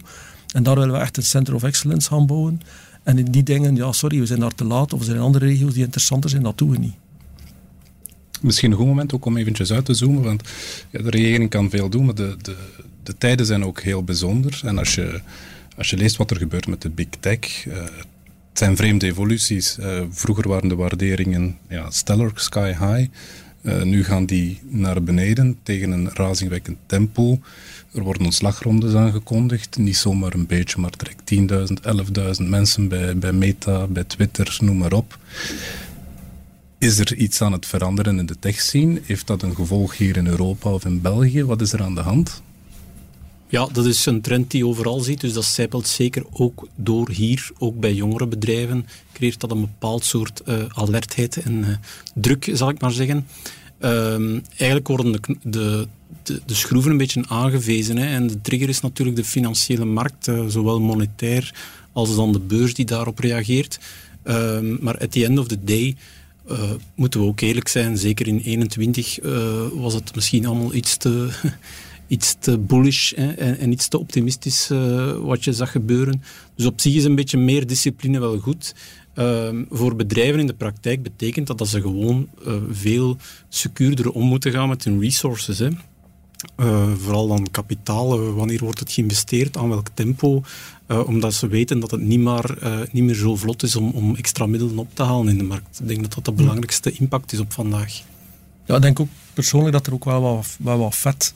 En 0.53 0.63
daar 0.63 0.75
willen 0.75 0.93
we 0.93 0.99
echt 0.99 1.17
een 1.17 1.23
Center 1.23 1.53
of 1.53 1.63
Excellence 1.63 2.09
gaan 2.09 2.25
bouwen. 2.25 2.61
En 3.03 3.17
in 3.17 3.31
die 3.31 3.43
dingen, 3.43 3.75
ja, 3.75 3.91
sorry, 3.91 4.19
we 4.19 4.25
zijn 4.25 4.39
daar 4.39 4.55
te 4.55 4.65
laat. 4.65 4.93
Of 4.93 4.99
er 4.99 5.05
zijn 5.05 5.19
andere 5.19 5.45
regio's 5.45 5.73
die 5.73 5.83
interessanter 5.83 6.29
zijn, 6.29 6.43
dat 6.43 6.57
doen 6.57 6.69
we 6.69 6.77
niet 6.77 6.95
misschien 8.45 8.71
een 8.71 8.77
goed 8.77 8.88
moment 8.88 9.13
ook 9.13 9.25
om 9.25 9.38
eventjes 9.38 9.71
uit 9.71 9.86
te 9.86 9.93
zoomen, 9.93 10.23
want 10.23 10.43
ja, 10.89 11.01
de 11.01 11.10
regering 11.10 11.49
kan 11.49 11.69
veel 11.69 11.89
doen, 11.89 12.05
maar 12.05 12.15
de, 12.15 12.36
de, 12.41 12.55
de 13.03 13.17
tijden 13.17 13.45
zijn 13.45 13.65
ook 13.65 13.81
heel 13.81 14.03
bijzonder. 14.03 14.62
En 14.63 14.77
als 14.77 14.95
je, 14.95 15.21
als 15.77 15.89
je 15.89 15.97
leest 15.97 16.15
wat 16.15 16.31
er 16.31 16.38
gebeurt 16.38 16.67
met 16.67 16.81
de 16.81 16.89
big 16.89 17.08
tech, 17.19 17.65
uh, 17.65 17.73
het 18.49 18.63
zijn 18.63 18.75
vreemde 18.75 19.05
evoluties. 19.05 19.77
Uh, 19.79 20.01
vroeger 20.10 20.47
waren 20.47 20.69
de 20.69 20.75
waarderingen 20.75 21.58
ja, 21.69 21.91
stellar, 21.91 22.31
sky 22.36 22.67
high. 22.67 23.10
Uh, 23.62 23.81
nu 23.81 24.03
gaan 24.03 24.25
die 24.25 24.60
naar 24.63 25.03
beneden 25.03 25.58
tegen 25.63 25.91
een 25.91 26.10
razingwekkend 26.13 26.77
tempo. 26.86 27.39
Er 27.93 28.03
worden 28.03 28.25
ontslagrondes 28.25 28.93
aangekondigd. 28.93 29.77
Niet 29.77 29.97
zomaar 29.97 30.34
een 30.34 30.45
beetje, 30.45 30.81
maar 30.81 30.91
direct 30.97 31.69
10.000, 32.34 32.41
11.000 32.41 32.49
mensen 32.49 32.88
bij, 32.88 33.17
bij 33.17 33.34
Meta, 33.34 33.88
bij 33.88 34.03
Twitter, 34.03 34.58
noem 34.62 34.77
maar 34.77 34.93
op. 34.93 35.17
Is 36.77 36.99
er 36.99 37.15
iets 37.15 37.41
aan 37.41 37.51
het 37.51 37.65
veranderen 37.65 38.19
in 38.19 38.25
de 38.25 38.39
techscene? 38.39 39.01
Heeft 39.03 39.27
dat 39.27 39.41
een 39.41 39.55
gevolg 39.55 39.97
hier 39.97 40.17
in 40.17 40.27
Europa 40.27 40.69
of 40.73 40.85
in 40.85 41.01
België? 41.01 41.43
Wat 41.43 41.61
is 41.61 41.73
er 41.73 41.81
aan 41.81 41.95
de 41.95 42.01
hand? 42.01 42.41
Ja, 43.47 43.67
dat 43.71 43.85
is 43.85 44.05
een 44.05 44.21
trend 44.21 44.51
die 44.51 44.59
je 44.59 44.67
overal 44.67 44.99
ziet. 44.99 45.21
Dus 45.21 45.33
dat 45.33 45.45
zijpelt 45.45 45.88
zeker 45.88 46.23
ook 46.31 46.67
door 46.75 47.09
hier, 47.09 47.49
ook 47.57 47.79
bij 47.79 47.93
jongere 47.93 48.27
bedrijven, 48.27 48.85
creëert 49.13 49.39
dat 49.39 49.51
een 49.51 49.61
bepaald 49.61 50.05
soort 50.05 50.41
uh, 50.45 50.63
alertheid 50.67 51.38
en 51.38 51.53
uh, 51.53 51.67
druk, 52.13 52.49
zal 52.53 52.69
ik 52.69 52.81
maar 52.81 52.91
zeggen. 52.91 53.27
Um, 53.79 54.41
eigenlijk 54.49 54.88
worden 54.88 55.11
de, 55.11 55.88
de, 56.23 56.41
de, 56.45 56.53
schroeven 56.53 56.91
een 56.91 56.97
beetje 56.97 57.23
aangewezen. 57.27 57.97
Hè. 57.97 58.05
En 58.05 58.27
de 58.27 58.41
trigger 58.41 58.69
is 58.69 58.81
natuurlijk 58.81 59.17
de 59.17 59.23
financiële 59.23 59.85
markt, 59.85 60.27
uh, 60.27 60.45
zowel 60.47 60.79
monetair 60.79 61.53
als 61.93 62.15
dan 62.15 62.31
de 62.31 62.39
beurs 62.39 62.73
die 62.73 62.85
daarop 62.85 63.19
reageert. 63.19 63.79
Um, 64.23 64.77
maar 64.81 64.97
at 64.97 65.11
the 65.11 65.25
end 65.25 65.39
of 65.39 65.47
the 65.47 65.63
day 65.63 65.95
uh, 66.51 66.71
moeten 66.95 67.19
we 67.19 67.25
ook 67.25 67.41
eerlijk 67.41 67.67
zijn, 67.67 67.97
zeker 67.97 68.27
in 68.27 68.39
21 68.39 69.23
uh, 69.23 69.67
was 69.73 69.93
het 69.93 70.15
misschien 70.15 70.45
allemaal 70.45 70.73
iets 70.73 70.97
te, 70.97 71.29
iets 72.08 72.36
te 72.39 72.58
bullish 72.58 73.12
en, 73.12 73.58
en, 73.58 73.71
iets 73.71 73.88
te 73.88 73.99
optimistisch 73.99 74.67
wat 75.21 75.43
je 75.43 75.53
zag 75.53 75.71
gebeuren. 75.71 76.23
Dus 76.55 76.65
op 76.65 76.81
zich 76.81 76.93
is 76.93 77.03
een 77.03 77.15
beetje 77.15 77.38
meer 77.38 77.67
discipline 77.67 78.19
wel 78.19 78.39
goed. 78.39 78.75
Ehm, 79.13 79.63
voor 79.69 79.95
bedrijven 79.95 80.39
in 80.39 80.47
de 80.47 80.53
praktijk 80.53 81.03
betekent 81.03 81.47
dat 81.47 81.58
dat 81.58 81.67
ze 81.67 81.81
gewoon 81.81 82.29
veel 82.71 83.17
secuurder 83.49 84.12
om 84.12 84.27
moeten 84.27 84.51
gaan 84.51 84.69
met 84.69 84.84
hun 84.84 84.99
resources. 84.99 85.60
Hè. 85.60 85.69
Uh, 86.58 86.93
vooral 86.98 87.28
dan 87.28 87.48
kapitaal, 87.52 88.21
uh, 88.21 88.36
wanneer 88.36 88.60
wordt 88.60 88.80
het 88.80 88.91
geïnvesteerd, 88.91 89.58
aan 89.58 89.69
welk 89.69 89.88
tempo, 89.93 90.43
uh, 90.88 91.08
omdat 91.08 91.34
ze 91.34 91.48
weten 91.48 91.80
dat 91.80 91.91
het 91.91 92.02
niet, 92.02 92.19
maar, 92.19 92.58
niet 92.91 93.04
meer 93.04 93.15
zo 93.15 93.36
vlot 93.36 93.63
is 93.63 93.76
om, 93.76 93.89
om 93.89 94.15
extra 94.15 94.45
middelen 94.45 94.78
op 94.78 94.88
te 94.93 95.04
halen 95.04 95.28
in 95.28 95.38
de 95.38 95.43
markt. 95.43 95.80
Ik 95.80 95.88
denk 95.88 96.02
dat 96.02 96.13
dat 96.13 96.26
de 96.26 96.32
belangrijkste 96.32 96.91
impact 96.91 97.32
is 97.32 97.39
op 97.39 97.54
vandaag. 97.54 98.02
Ja, 98.65 98.75
ik 98.75 98.82
denk 98.82 98.99
ook 98.99 99.10
persoonlijk 99.34 99.73
dat 99.73 99.88
er 99.88 99.93
ook 99.93 100.06
wel 100.06 100.21
wat, 100.21 100.58
wel 100.60 100.78
wat 100.78 100.95
vet 100.95 101.34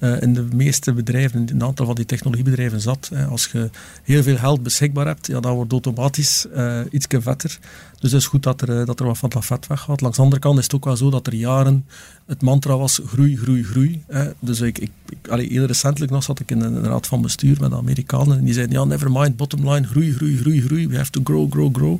uh, 0.00 0.22
in 0.22 0.34
de 0.34 0.46
meeste 0.54 0.92
bedrijven, 0.92 1.40
in 1.40 1.54
een 1.54 1.64
aantal 1.64 1.86
van 1.86 1.94
die 1.94 2.04
technologiebedrijven 2.04 2.80
zat. 2.80 3.10
Als 3.30 3.48
je 3.52 3.70
heel 4.02 4.22
veel 4.22 4.36
geld 4.36 4.62
beschikbaar 4.62 5.06
hebt, 5.06 5.26
ja, 5.26 5.40
dan 5.40 5.54
wordt 5.54 5.72
automatisch 5.72 6.46
uh, 6.56 6.80
iets 6.90 7.06
vetter. 7.08 7.58
Dus 8.00 8.12
het 8.12 8.20
is 8.20 8.26
goed 8.26 8.42
dat 8.42 8.60
er, 8.60 8.86
dat 8.86 9.00
er 9.00 9.06
wat 9.06 9.18
van 9.18 9.28
dat 9.28 9.44
vet 9.44 9.66
weggaat. 9.66 10.00
Langs 10.00 10.16
de 10.16 10.22
andere 10.22 10.40
kant 10.40 10.58
is 10.58 10.64
het 10.64 10.74
ook 10.74 10.84
wel 10.84 10.96
zo 10.96 11.10
dat 11.10 11.26
er 11.26 11.34
jaren 11.34 11.86
het 12.26 12.42
mantra 12.42 12.76
was 12.76 13.00
groei, 13.06 13.36
groei, 13.36 13.64
groei. 13.64 14.04
Hè. 14.06 14.30
Dus 14.38 14.60
ik, 14.60 14.78
ik, 14.78 14.90
ik 15.08 15.28
allee, 15.28 15.66
recentelijk 15.66 16.12
nog 16.12 16.22
zat 16.22 16.40
ik 16.40 16.50
in 16.50 16.60
een 16.60 16.84
raad 16.84 17.06
van 17.06 17.22
bestuur 17.22 17.56
met 17.60 17.72
Amerikanen 17.72 18.38
en 18.38 18.44
die 18.44 18.54
zeiden, 18.54 18.78
ja, 18.78 18.84
never 18.84 19.10
mind, 19.10 19.36
bottom 19.36 19.70
line, 19.70 19.86
groei, 19.86 20.12
groei, 20.12 20.36
groei, 20.36 20.62
groei. 20.62 20.88
We 20.88 20.96
have 20.96 21.10
to 21.10 21.20
grow, 21.24 21.52
grow, 21.52 21.74
grow. 21.74 21.98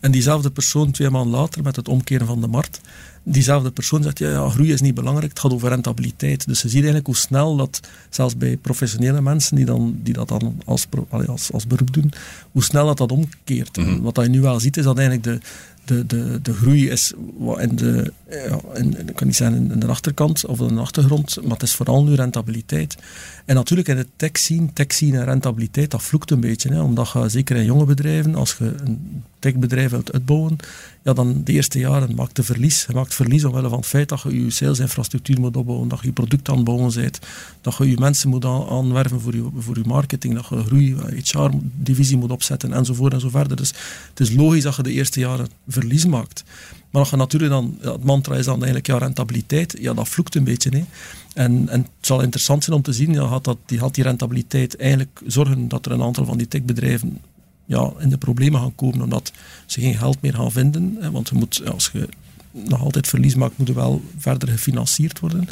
En 0.00 0.10
diezelfde 0.10 0.50
persoon 0.50 0.90
twee 0.90 1.10
maanden 1.10 1.40
later 1.40 1.62
met 1.62 1.76
het 1.76 1.88
omkeren 1.88 2.26
van 2.26 2.40
de 2.40 2.46
markt 2.46 2.80
diezelfde 3.28 3.70
persoon 3.70 4.02
zegt, 4.02 4.18
ja, 4.18 4.30
ja, 4.30 4.48
groei 4.48 4.72
is 4.72 4.80
niet 4.80 4.94
belangrijk, 4.94 5.30
het 5.30 5.40
gaat 5.40 5.52
over 5.52 5.68
rentabiliteit. 5.68 6.46
Dus 6.46 6.62
je 6.62 6.68
ziet 6.68 6.76
eigenlijk 6.76 7.06
hoe 7.06 7.16
snel 7.16 7.56
dat, 7.56 7.80
zelfs 8.10 8.36
bij 8.36 8.56
professionele 8.56 9.20
mensen 9.20 9.56
die, 9.56 9.64
dan, 9.64 9.98
die 10.02 10.14
dat 10.14 10.28
dan 10.28 10.60
als, 10.64 10.86
als, 11.08 11.52
als 11.52 11.66
beroep 11.66 11.92
doen, 11.92 12.12
hoe 12.52 12.62
snel 12.62 12.86
dat 12.86 12.98
dat 12.98 13.12
omkeert. 13.12 13.76
Mm 13.76 14.02
Wat 14.02 14.16
je 14.16 14.28
nu 14.28 14.40
wel 14.40 14.60
ziet, 14.60 14.76
is 14.76 14.84
dat 14.84 14.98
eigenlijk 14.98 15.26
de, 15.26 15.46
de, 15.86 16.06
de, 16.06 16.38
de 16.42 16.52
groei 16.52 16.90
is 16.90 17.12
in 17.56 17.76
de, 17.76 18.12
ja, 18.30 18.60
in, 18.74 19.14
kan 19.14 19.34
zeggen 19.34 19.70
in 19.72 19.80
de 19.80 19.86
achterkant 19.86 20.46
of 20.46 20.60
in 20.60 20.74
de 20.74 20.80
achtergrond, 20.80 21.38
maar 21.42 21.52
het 21.52 21.62
is 21.62 21.74
vooral 21.74 22.04
nu 22.04 22.14
rentabiliteit. 22.14 22.96
En 23.44 23.54
natuurlijk 23.54 23.88
in 23.88 23.96
de 23.96 24.06
tech 24.16 24.30
scene, 24.32 24.72
tech 24.72 24.92
scene 24.92 25.18
en 25.18 25.24
rentabiliteit, 25.24 25.90
dat 25.90 26.02
vloekt 26.02 26.30
een 26.30 26.40
beetje. 26.40 26.72
Hè, 26.72 26.80
omdat 26.80 27.10
je, 27.12 27.28
zeker 27.28 27.56
in 27.56 27.64
jonge 27.64 27.84
bedrijven, 27.84 28.34
als 28.34 28.56
je 28.58 28.74
een 28.84 29.22
techbedrijf 29.38 29.90
wilt 29.90 30.12
uitbouwen, 30.12 30.56
ja, 31.02 31.12
dan 31.12 31.40
de 31.44 31.52
eerste 31.52 31.78
jaren 31.78 32.14
maakt 32.14 32.36
je 32.36 32.42
verlies. 32.42 32.84
Je 32.88 32.94
maakt 32.94 33.14
verlies 33.14 33.44
omwille 33.44 33.68
van 33.68 33.78
het 33.78 33.86
feit 33.86 34.08
dat 34.08 34.22
je 34.22 34.44
je 34.44 34.50
salesinfrastructuur 34.50 35.40
moet 35.40 35.56
opbouwen, 35.56 35.88
dat 35.88 36.00
je 36.00 36.06
je 36.06 36.12
product 36.12 36.48
aan 36.48 36.56
het 36.56 36.94
bent, 36.94 37.18
dat 37.60 37.76
je 37.76 37.90
je 37.90 37.96
mensen 37.98 38.28
moet 38.28 38.44
aanwerven 38.44 39.20
voor 39.20 39.34
je, 39.34 39.48
voor 39.56 39.78
je 39.78 39.84
marketing, 39.86 40.34
dat 40.34 40.46
je 40.48 40.64
groei, 40.64 40.96
HR-divisie 41.24 42.16
moet 42.16 42.30
opzetten, 42.30 42.72
enzovoort 42.72 43.12
en 43.12 43.20
zo 43.20 43.28
verder. 43.28 43.56
Dus 43.56 43.72
het 44.08 44.20
is 44.20 44.34
logisch 44.34 44.62
dat 44.62 44.76
je 44.76 44.82
de 44.82 44.92
eerste 44.92 45.20
jaren 45.20 45.48
verlies 45.80 46.06
maakt. 46.06 46.44
Maar 46.90 47.08
je 47.10 47.16
natuurlijk 47.16 47.52
dan, 47.52 47.78
het 47.80 48.04
mantra 48.04 48.34
is 48.34 48.44
dan 48.44 48.56
eigenlijk 48.56 48.86
ja, 48.86 48.98
rentabiliteit, 48.98 49.76
ja, 49.80 49.94
dat 49.94 50.08
vloekt 50.08 50.34
een 50.34 50.44
beetje. 50.44 50.70
Hè. 50.70 50.84
En, 51.34 51.68
en 51.68 51.80
het 51.80 51.90
zal 52.00 52.20
interessant 52.20 52.64
zijn 52.64 52.76
om 52.76 52.82
te 52.82 52.92
zien, 52.92 53.12
ja, 53.12 53.22
had, 53.22 53.44
dat, 53.44 53.58
die, 53.66 53.78
had 53.78 53.94
die 53.94 54.04
rentabiliteit 54.04 54.76
eigenlijk 54.76 55.20
zorgen 55.26 55.68
dat 55.68 55.86
er 55.86 55.92
een 55.92 56.02
aantal 56.02 56.24
van 56.24 56.38
die 56.38 56.48
techbedrijven 56.48 57.20
ja, 57.64 57.92
in 57.98 58.08
de 58.08 58.18
problemen 58.18 58.60
gaan 58.60 58.74
komen, 58.74 59.02
omdat 59.02 59.32
ze 59.66 59.80
geen 59.80 59.96
geld 59.96 60.22
meer 60.22 60.34
gaan 60.34 60.52
vinden. 60.52 60.96
Hè, 61.00 61.10
want 61.10 61.28
je 61.28 61.34
moet, 61.34 61.62
als 61.72 61.90
je 61.92 62.08
nog 62.50 62.82
altijd 62.82 63.08
verlies 63.08 63.34
maakt, 63.34 63.58
moet 63.58 63.68
je 63.68 63.74
wel 63.74 64.02
verder 64.18 64.48
gefinancierd 64.48 65.20
worden. 65.20 65.48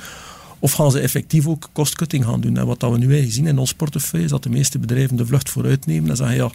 Of 0.64 0.72
gaan 0.72 0.90
ze 0.90 1.00
effectief 1.00 1.46
ook 1.46 1.68
kostcutting 1.72 2.24
gaan 2.24 2.40
doen? 2.40 2.56
En 2.56 2.66
wat 2.66 2.80
dat 2.80 2.90
we 2.90 2.98
nu 2.98 3.04
eigenlijk 3.04 3.34
zien 3.34 3.46
in 3.46 3.58
ons 3.58 3.74
portefeuille, 3.74 4.24
is 4.24 4.30
dat 4.30 4.42
de 4.42 4.48
meeste 4.48 4.78
bedrijven 4.78 5.16
de 5.16 5.26
vlucht 5.26 5.50
vooruit 5.50 5.86
nemen 5.86 6.10
en 6.10 6.16
zeggen, 6.16 6.36
ja, 6.36 6.50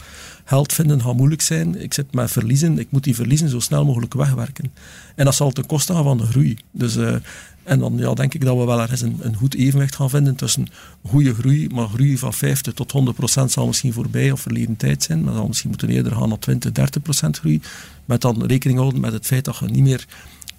geld 0.45 0.73
vinden 0.73 1.01
gaat 1.01 1.15
moeilijk 1.15 1.41
zijn, 1.41 1.81
ik 1.81 1.93
zit 1.93 2.13
met 2.13 2.31
verliezen, 2.31 2.79
ik 2.79 2.87
moet 2.91 3.03
die 3.03 3.15
verliezen 3.15 3.49
zo 3.49 3.59
snel 3.59 3.85
mogelijk 3.85 4.13
wegwerken. 4.13 4.71
En 5.15 5.25
dat 5.25 5.35
zal 5.35 5.51
ten 5.51 5.65
koste 5.65 5.93
gaan 5.93 6.03
van 6.03 6.17
de 6.17 6.25
groei. 6.25 6.57
Dus, 6.71 6.97
uh, 6.97 7.15
en 7.63 7.79
dan 7.79 7.97
ja, 7.97 8.13
denk 8.13 8.33
ik 8.33 8.45
dat 8.45 8.57
we 8.57 8.65
wel 8.65 8.81
ergens 8.81 9.01
een, 9.01 9.17
een 9.21 9.35
goed 9.35 9.55
evenwicht 9.55 9.95
gaan 9.95 10.09
vinden 10.09 10.35
tussen 10.35 10.67
goede 11.07 11.33
groei, 11.33 11.69
maar 11.69 11.87
groei 11.87 12.17
van 12.17 12.33
50 12.33 12.73
tot 12.73 12.91
100 12.91 13.15
procent 13.15 13.51
zal 13.51 13.67
misschien 13.67 13.93
voorbij 13.93 14.31
of 14.31 14.41
verleden 14.41 14.77
tijd 14.77 15.03
zijn, 15.03 15.23
maar 15.23 15.33
dan 15.33 15.47
misschien 15.47 15.69
moeten 15.69 15.89
eerder 15.89 16.15
gaan 16.15 16.29
naar 16.29 16.39
20, 16.39 16.71
30 16.71 17.01
procent 17.01 17.39
groei, 17.39 17.61
met 18.05 18.21
dan 18.21 18.45
rekening 18.45 18.79
houden 18.79 18.99
met 18.99 19.13
het 19.13 19.25
feit 19.25 19.45
dat 19.45 19.57
je 19.57 19.65
niet 19.65 19.83
meer 19.83 20.05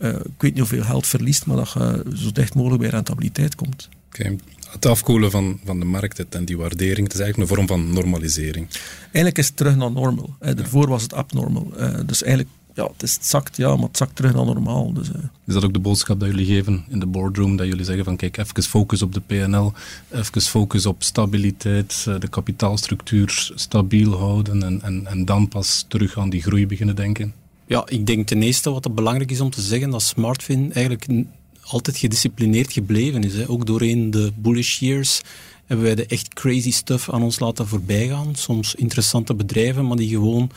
uh, 0.01 0.09
ik 0.09 0.17
weet 0.39 0.51
niet 0.51 0.59
hoeveel 0.59 0.83
geld 0.83 1.07
verliest, 1.07 1.47
maar 1.47 1.57
dat 1.57 1.73
je 1.73 2.05
zo 2.15 2.33
dicht 2.33 2.55
mogelijk 2.55 2.81
bij 2.81 2.91
rentabiliteit 2.91 3.55
komt. 3.55 3.89
Okay. 4.07 4.39
Het 4.71 4.87
afkoelen 4.87 5.31
van, 5.31 5.61
van 5.65 5.79
de 5.79 5.85
markt 5.85 6.29
en 6.29 6.45
die 6.45 6.57
waardering, 6.57 7.07
het 7.07 7.15
is 7.15 7.21
eigenlijk 7.21 7.51
een 7.51 7.57
vorm 7.57 7.69
van 7.69 7.93
normalisering. 7.93 8.67
Eigenlijk 9.03 9.39
is 9.39 9.47
het 9.47 9.57
terug 9.57 9.77
naar 9.77 9.93
normal. 9.93 10.35
Hè. 10.41 10.55
Daarvoor 10.55 10.89
was 10.89 11.03
het 11.03 11.15
abnormal. 11.15 11.73
Uh, 11.79 11.99
dus 12.07 12.23
eigenlijk 12.23 12.53
ja, 12.75 12.87
het, 12.87 13.03
is, 13.03 13.15
het 13.15 13.27
zakt, 13.27 13.57
ja, 13.57 13.77
maar 13.77 13.87
het 13.87 13.97
zakt 13.97 14.17
terug 14.17 14.35
naar 14.35 14.45
normaal. 14.45 14.93
Dus, 14.93 15.09
uh. 15.09 15.15
Is 15.47 15.55
dat 15.55 15.65
ook 15.65 15.73
de 15.73 15.79
boodschap 15.79 16.21
dat 16.21 16.29
jullie 16.29 16.47
geven 16.47 16.85
in 16.89 17.01
de 17.01 17.07
boardroom? 17.07 17.57
Dat 17.57 17.67
jullie 17.67 17.85
zeggen 17.85 18.05
van 18.05 18.17
kijk, 18.17 18.37
even 18.37 18.63
focus 18.63 19.03
op 19.03 19.15
de 19.15 19.21
PNL, 19.21 19.73
even 20.11 20.41
focus 20.41 20.87
op 20.87 21.03
stabiliteit, 21.03 22.05
de 22.05 22.29
kapitaalstructuur 22.29 23.53
stabiel 23.55 24.19
houden 24.19 24.63
en, 24.63 24.83
en, 24.83 25.07
en 25.07 25.25
dan 25.25 25.49
pas 25.49 25.85
terug 25.89 26.19
aan 26.19 26.31
die 26.31 26.43
groei 26.43 26.67
beginnen 26.67 26.97
denken? 26.97 27.35
Ja, 27.71 27.83
ik 27.89 28.07
denk 28.07 28.27
ten 28.27 28.43
eerste 28.43 28.71
wat 28.71 28.85
het 28.85 28.95
belangrijk 28.95 29.31
is 29.31 29.41
om 29.41 29.51
te 29.51 29.61
zeggen 29.61 29.91
dat 29.91 30.03
Smartfin 30.03 30.73
eigenlijk 30.73 31.27
altijd 31.63 31.97
gedisciplineerd 31.97 32.73
gebleven 32.73 33.25
is. 33.25 33.35
Hè. 33.35 33.49
Ook 33.49 33.67
doorheen 33.67 34.11
de 34.11 34.33
bullish 34.37 34.79
years 34.79 35.21
hebben 35.67 35.87
wij 35.87 35.95
de 35.95 36.07
echt 36.07 36.35
crazy 36.35 36.73
stuff 36.73 37.11
aan 37.11 37.23
ons 37.23 37.39
laten 37.39 37.67
voorbijgaan. 37.67 38.35
Soms 38.35 38.75
interessante 38.75 39.35
bedrijven, 39.35 39.87
maar 39.87 39.97
die 39.97 40.09
gewoon 40.09 40.51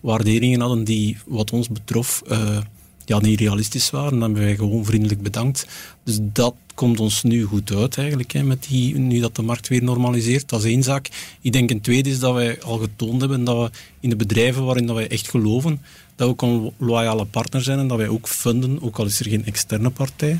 waarderingen 0.00 0.60
hadden 0.60 0.84
die 0.84 1.16
wat 1.26 1.50
ons 1.50 1.68
betrof 1.68 2.22
uh, 2.30 2.58
ja, 3.04 3.20
niet 3.20 3.40
realistisch 3.40 3.90
waren. 3.90 4.10
Dan 4.10 4.20
hebben 4.20 4.42
wij 4.42 4.56
gewoon 4.56 4.84
vriendelijk 4.84 5.22
bedankt. 5.22 5.66
Dus 6.04 6.18
dat 6.22 6.54
komt 6.80 7.00
ons 7.00 7.22
nu 7.22 7.42
goed 7.42 7.74
uit 7.74 7.98
eigenlijk, 7.98 8.32
hè, 8.32 8.42
met 8.42 8.66
die, 8.68 8.98
nu 8.98 9.20
dat 9.20 9.36
de 9.36 9.42
markt 9.42 9.68
weer 9.68 9.82
normaliseert. 9.82 10.48
Dat 10.48 10.64
is 10.64 10.70
één 10.70 10.82
zaak. 10.82 11.08
Ik 11.40 11.52
denk 11.52 11.70
een 11.70 11.80
tweede 11.80 12.10
is 12.10 12.18
dat 12.18 12.34
wij 12.34 12.62
al 12.62 12.78
getoond 12.78 13.20
hebben 13.20 13.44
dat 13.44 13.56
we 13.56 13.78
in 14.00 14.08
de 14.08 14.16
bedrijven 14.16 14.64
waarin 14.64 14.86
dat 14.86 14.96
wij 14.96 15.08
echt 15.08 15.28
geloven, 15.28 15.80
dat 16.16 16.26
we 16.26 16.32
ook 16.32 16.42
een 16.42 16.72
loyale 16.76 17.24
partner 17.24 17.62
zijn 17.62 17.78
en 17.78 17.88
dat 17.88 17.98
wij 17.98 18.08
ook 18.08 18.28
funden, 18.28 18.82
ook 18.82 18.98
al 18.98 19.04
is 19.04 19.20
er 19.20 19.28
geen 19.28 19.44
externe 19.44 19.90
partij. 19.90 20.38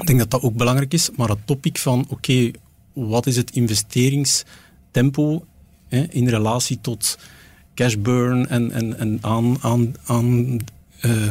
Ik 0.00 0.06
denk 0.06 0.18
dat 0.18 0.30
dat 0.30 0.42
ook 0.42 0.54
belangrijk 0.54 0.92
is. 0.92 1.10
Maar 1.16 1.28
het 1.28 1.46
topic 1.46 1.78
van, 1.78 2.06
oké, 2.08 2.50
wat 2.92 3.26
is 3.26 3.36
het 3.36 3.50
investeringstempo 3.50 5.44
hè, 5.88 6.06
in 6.10 6.28
relatie 6.28 6.78
tot 6.80 7.18
cash 7.74 7.94
burn 7.98 8.48
en, 8.48 8.70
en, 8.70 8.98
en 8.98 9.18
aan, 9.20 9.56
aan, 9.60 9.94
aan 10.06 10.58
uh, 11.04 11.28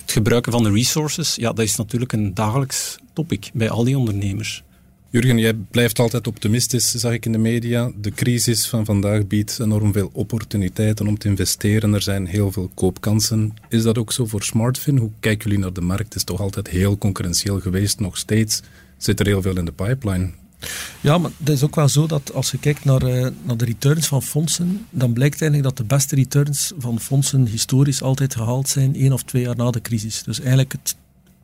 het 0.00 0.12
gebruiken 0.12 0.52
van 0.52 0.62
de 0.62 0.70
resources, 0.70 1.34
ja, 1.34 1.52
dat 1.52 1.64
is 1.64 1.76
natuurlijk 1.76 2.12
een 2.12 2.34
dagelijks 2.34 2.96
topic 3.12 3.50
bij 3.54 3.70
al 3.70 3.84
die 3.84 3.98
ondernemers. 3.98 4.62
Jurgen, 5.10 5.38
jij 5.38 5.54
blijft 5.54 5.98
altijd 5.98 6.26
optimistisch, 6.26 6.90
zag 6.90 7.12
ik 7.12 7.26
in 7.26 7.32
de 7.32 7.38
media. 7.38 7.90
De 7.96 8.10
crisis 8.10 8.68
van 8.68 8.84
vandaag 8.84 9.26
biedt 9.26 9.58
enorm 9.60 9.92
veel 9.92 10.10
opportuniteiten 10.12 11.06
om 11.06 11.18
te 11.18 11.28
investeren. 11.28 11.94
Er 11.94 12.02
zijn 12.02 12.26
heel 12.26 12.52
veel 12.52 12.70
koopkansen. 12.74 13.54
Is 13.68 13.82
dat 13.82 13.98
ook 13.98 14.12
zo 14.12 14.26
voor 14.26 14.42
Smartfin? 14.42 14.96
Hoe 14.96 15.10
kijken 15.20 15.44
jullie 15.48 15.64
naar 15.64 15.72
de 15.72 15.80
markt? 15.80 16.04
Het 16.04 16.14
is 16.14 16.24
toch 16.24 16.40
altijd 16.40 16.68
heel 16.68 16.98
concurrentieel 16.98 17.60
geweest. 17.60 18.00
Nog 18.00 18.16
steeds 18.18 18.62
zit 18.96 19.20
er 19.20 19.26
heel 19.26 19.42
veel 19.42 19.58
in 19.58 19.64
de 19.64 19.72
pipeline. 19.72 20.30
Ja, 21.00 21.18
maar 21.18 21.30
het 21.38 21.48
is 21.48 21.62
ook 21.62 21.74
wel 21.74 21.88
zo 21.88 22.06
dat 22.06 22.34
als 22.34 22.50
je 22.50 22.58
kijkt 22.58 22.84
naar, 22.84 23.02
uh, 23.02 23.28
naar 23.42 23.56
de 23.56 23.64
returns 23.64 24.06
van 24.06 24.22
fondsen, 24.22 24.86
dan 24.90 25.12
blijkt 25.12 25.40
eigenlijk 25.42 25.76
dat 25.76 25.86
de 25.86 25.94
beste 25.94 26.14
returns 26.14 26.72
van 26.78 27.00
fondsen 27.00 27.46
historisch 27.46 28.02
altijd 28.02 28.34
gehaald 28.34 28.68
zijn 28.68 28.94
één 28.94 29.12
of 29.12 29.22
twee 29.22 29.42
jaar 29.42 29.56
na 29.56 29.70
de 29.70 29.80
crisis. 29.80 30.22
Dus 30.22 30.40
eigenlijk 30.40 30.72
het, 30.72 30.96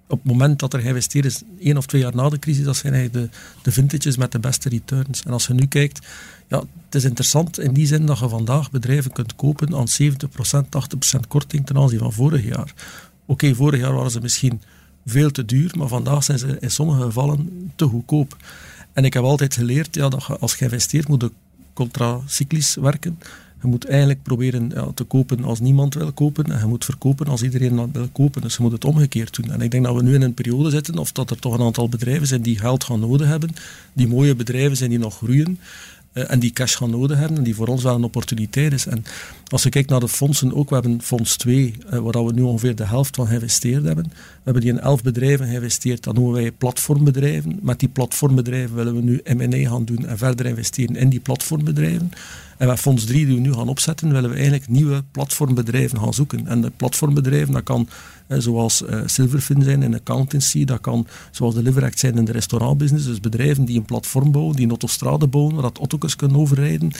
op 0.06 0.18
het 0.22 0.32
moment 0.32 0.58
dat 0.58 0.74
er 0.74 0.80
geïnvesteerd 0.80 1.24
is, 1.24 1.42
één 1.60 1.76
of 1.76 1.86
twee 1.86 2.00
jaar 2.00 2.14
na 2.14 2.28
de 2.28 2.38
crisis, 2.38 2.64
dat 2.64 2.76
zijn 2.76 2.94
eigenlijk 2.94 3.32
de, 3.32 3.38
de 3.62 3.72
vintages 3.72 4.16
met 4.16 4.32
de 4.32 4.38
beste 4.38 4.68
returns. 4.68 5.22
En 5.22 5.32
als 5.32 5.46
je 5.46 5.54
nu 5.54 5.66
kijkt, 5.66 6.06
ja, 6.48 6.58
het 6.58 6.94
is 6.94 7.04
interessant 7.04 7.58
in 7.58 7.72
die 7.72 7.86
zin 7.86 8.06
dat 8.06 8.18
je 8.18 8.28
vandaag 8.28 8.70
bedrijven 8.70 9.12
kunt 9.12 9.36
kopen 9.36 9.76
aan 9.76 9.86
70%, 10.02 10.64
80% 11.16 11.20
korting 11.28 11.66
ten 11.66 11.76
aanzien 11.76 11.98
van 11.98 12.12
vorig 12.12 12.44
jaar. 12.44 12.74
Oké, 13.26 13.54
vorig 13.54 13.80
jaar 13.80 13.94
waren 13.94 14.10
ze 14.10 14.20
misschien 14.20 14.60
veel 15.06 15.30
te 15.30 15.44
duur, 15.44 15.74
maar 15.78 15.88
vandaag 15.88 16.24
zijn 16.24 16.38
ze 16.38 16.56
in 16.60 16.70
sommige 16.70 17.02
gevallen 17.02 17.72
te 17.76 17.84
goedkoop. 17.84 18.36
En 18.98 19.04
ik 19.04 19.14
heb 19.14 19.22
altijd 19.22 19.54
geleerd 19.54 19.94
ja, 19.94 20.08
dat 20.08 20.24
je, 20.26 20.38
als 20.38 20.54
je 20.54 20.64
investeert, 20.64 21.08
moet 21.08 21.30
contracyclisch 21.72 22.74
werken. 22.74 23.18
Je 23.62 23.68
moet 23.68 23.86
eigenlijk 23.86 24.22
proberen 24.22 24.70
ja, 24.74 24.90
te 24.94 25.04
kopen 25.04 25.44
als 25.44 25.60
niemand 25.60 25.94
wil 25.94 26.12
kopen 26.12 26.44
en 26.44 26.58
je 26.58 26.66
moet 26.66 26.84
verkopen 26.84 27.26
als 27.26 27.42
iedereen 27.42 27.92
wil 27.92 28.08
kopen. 28.12 28.42
Dus 28.42 28.56
je 28.56 28.62
moet 28.62 28.72
het 28.72 28.84
omgekeerd 28.84 29.34
doen. 29.34 29.52
En 29.52 29.60
ik 29.60 29.70
denk 29.70 29.84
dat 29.84 29.94
we 29.94 30.02
nu 30.02 30.14
in 30.14 30.22
een 30.22 30.34
periode 30.34 30.70
zitten, 30.70 30.98
of 30.98 31.12
dat 31.12 31.30
er 31.30 31.38
toch 31.38 31.54
een 31.54 31.64
aantal 31.64 31.88
bedrijven 31.88 32.26
zijn 32.26 32.42
die 32.42 32.58
geld 32.58 32.84
gaan 32.84 33.00
nodig 33.00 33.26
hebben, 33.26 33.50
die 33.92 34.08
mooie 34.08 34.34
bedrijven 34.34 34.76
zijn 34.76 34.90
die 34.90 34.98
nog 34.98 35.16
groeien. 35.16 35.58
Eh, 36.12 36.30
en 36.30 36.38
die 36.38 36.50
cash 36.50 36.76
gaan 36.76 36.90
nodig 36.90 37.18
hebben 37.18 37.36
en 37.36 37.42
die 37.42 37.54
voor 37.54 37.66
ons 37.66 37.82
wel 37.82 37.94
een 37.94 38.04
opportuniteit 38.04 38.72
is. 38.72 38.86
En 38.86 39.04
als 39.48 39.62
je 39.62 39.68
kijkt 39.68 39.90
naar 39.90 40.00
de 40.00 40.08
fondsen 40.08 40.54
ook, 40.54 40.68
we 40.68 40.74
hebben 40.74 41.02
fonds 41.02 41.36
2, 41.36 41.74
uh, 41.92 41.98
waar 41.98 42.24
we 42.24 42.32
nu 42.32 42.42
ongeveer 42.42 42.74
de 42.74 42.86
helft 42.86 43.16
van 43.16 43.26
geïnvesteerd 43.26 43.84
hebben. 43.84 44.04
We 44.04 44.44
hebben 44.44 44.62
die 44.62 44.72
in 44.72 44.80
11 44.80 45.02
bedrijven 45.02 45.46
geïnvesteerd, 45.46 46.04
dat 46.04 46.14
noemen 46.14 46.32
wij 46.32 46.52
platformbedrijven. 46.52 47.58
Met 47.62 47.80
die 47.80 47.88
platformbedrijven 47.88 48.76
willen 48.76 48.94
we 48.94 49.00
nu 49.00 49.20
M&A 49.24 49.68
gaan 49.68 49.84
doen 49.84 50.06
en 50.06 50.18
verder 50.18 50.46
investeren 50.46 50.96
in 50.96 51.08
die 51.08 51.20
platformbedrijven. 51.20 52.10
En 52.58 52.66
met 52.66 52.78
Fonds 52.78 53.04
3 53.04 53.26
die 53.26 53.34
we 53.34 53.40
nu 53.40 53.52
gaan 53.52 53.68
opzetten, 53.68 54.12
willen 54.12 54.30
we 54.30 54.36
eigenlijk 54.36 54.68
nieuwe 54.68 55.04
platformbedrijven 55.10 55.98
gaan 55.98 56.14
zoeken. 56.14 56.46
En 56.46 56.60
de 56.60 56.70
platformbedrijven, 56.76 57.52
dat 57.52 57.62
kan 57.62 57.88
zoals 58.28 58.82
uh, 58.82 59.00
Silverfin 59.06 59.62
zijn 59.62 59.82
in 59.82 59.94
accountancy, 59.94 60.64
dat 60.64 60.80
kan 60.80 61.06
zoals 61.30 61.54
Deliveract 61.54 61.98
zijn 61.98 62.16
in 62.16 62.24
de 62.24 62.32
restaurantbusiness. 62.32 63.06
Dus 63.06 63.20
bedrijven 63.20 63.64
die 63.64 63.78
een 63.78 63.84
platform 63.84 64.32
bouwen, 64.32 64.54
die 64.54 64.64
een 64.64 64.70
autostrade 64.70 65.26
bouwen, 65.26 65.54
waar 65.54 65.62
dat 65.62 65.78
auto's 65.78 66.16
kunnen 66.16 66.36
overrijden, 66.36 66.90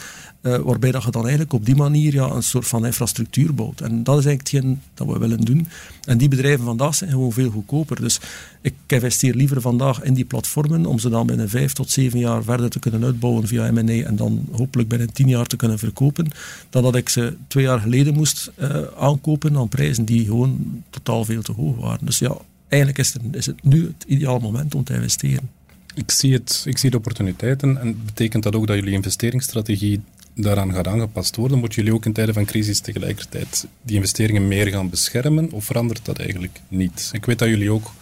uh, 0.43 0.57
waarbij 0.57 0.91
dat 0.91 1.03
je 1.03 1.11
dan 1.11 1.21
eigenlijk 1.21 1.53
op 1.53 1.64
die 1.64 1.77
manier 1.77 2.14
ja, 2.14 2.31
een 2.31 2.43
soort 2.43 2.67
van 2.67 2.87
infrastructuur 2.87 3.55
bouwt. 3.55 3.81
En 3.81 4.03
dat 4.03 4.19
is 4.19 4.25
eigenlijk 4.25 4.41
hetgeen 4.41 4.81
dat 4.95 5.07
we 5.07 5.19
willen 5.19 5.41
doen. 5.41 5.69
En 6.05 6.19
die 6.19 6.29
bedrijven 6.29 6.64
vandaag 6.64 6.95
zijn 6.95 7.11
gewoon 7.11 7.33
veel 7.33 7.51
goedkoper. 7.51 8.01
Dus 8.01 8.21
ik 8.61 8.75
investeer 8.87 9.35
liever 9.35 9.61
vandaag 9.61 10.03
in 10.03 10.14
die 10.14 10.25
platformen 10.25 10.87
om 10.87 10.99
ze 10.99 11.09
dan 11.09 11.27
binnen 11.27 11.49
vijf 11.49 11.73
tot 11.73 11.91
zeven 11.91 12.19
jaar 12.19 12.43
verder 12.43 12.71
te 12.71 12.79
kunnen 12.79 13.05
uitbouwen 13.05 13.47
via 13.47 13.71
M&A 13.71 14.05
en 14.05 14.17
dan 14.17 14.47
hopelijk 14.53 14.88
binnen 14.88 15.12
tien 15.12 15.29
jaar 15.29 15.47
te 15.47 15.57
kunnen 15.57 15.79
verkopen, 15.79 16.31
dan 16.71 16.83
dat 16.83 16.95
ik 16.95 17.09
ze 17.09 17.37
twee 17.49 17.64
jaar 17.64 17.81
geleden 17.81 18.14
moest 18.14 18.51
aankopen 18.99 19.57
aan 19.57 19.69
prijzen 19.69 20.05
die 20.05 20.25
gewoon 20.25 20.83
totaal 20.91 21.17
veel 21.24 21.42
te 21.42 21.52
hoog 21.52 21.76
waren. 21.76 22.07
Dus 22.07 22.18
ja, 22.18 22.37
eigenlijk 22.68 23.00
is 23.00 23.12
het, 23.12 23.22
is 23.33 23.46
het 23.46 23.64
nu 23.64 23.87
het 23.87 24.04
ideale 24.07 24.40
moment 24.40 24.74
om 24.74 24.85
te 24.85 24.94
investeren. 24.94 25.50
Ik 25.94 26.11
zie, 26.11 26.33
het, 26.33 26.62
ik 26.66 26.78
zie 26.78 26.90
de 26.90 26.96
opportuniteiten 26.96 27.81
en 27.81 28.04
betekent 28.04 28.42
dat 28.42 28.54
ook 28.54 28.66
dat 28.66 28.76
jullie 28.76 28.92
investeringsstrategie 28.92 30.00
daaraan 30.35 30.72
gaat 30.72 30.87
aangepast 30.87 31.37
worden? 31.37 31.59
Moeten 31.59 31.78
jullie 31.78 31.94
ook 31.94 32.07
in 32.07 32.12
tijden 32.12 32.35
van 32.35 32.44
crisis 32.44 32.81
tegelijkertijd 32.81 33.66
die 33.83 33.96
investeringen 33.96 34.48
meer 34.48 34.66
gaan 34.66 34.90
beschermen 34.90 35.52
of 35.52 35.64
verandert 35.64 36.04
dat 36.04 36.18
eigenlijk 36.18 36.61
niet? 36.68 37.11
Ik 37.12 37.24
weet 37.24 37.38
dat 37.38 37.48
jullie 37.48 37.70
ook 37.70 37.92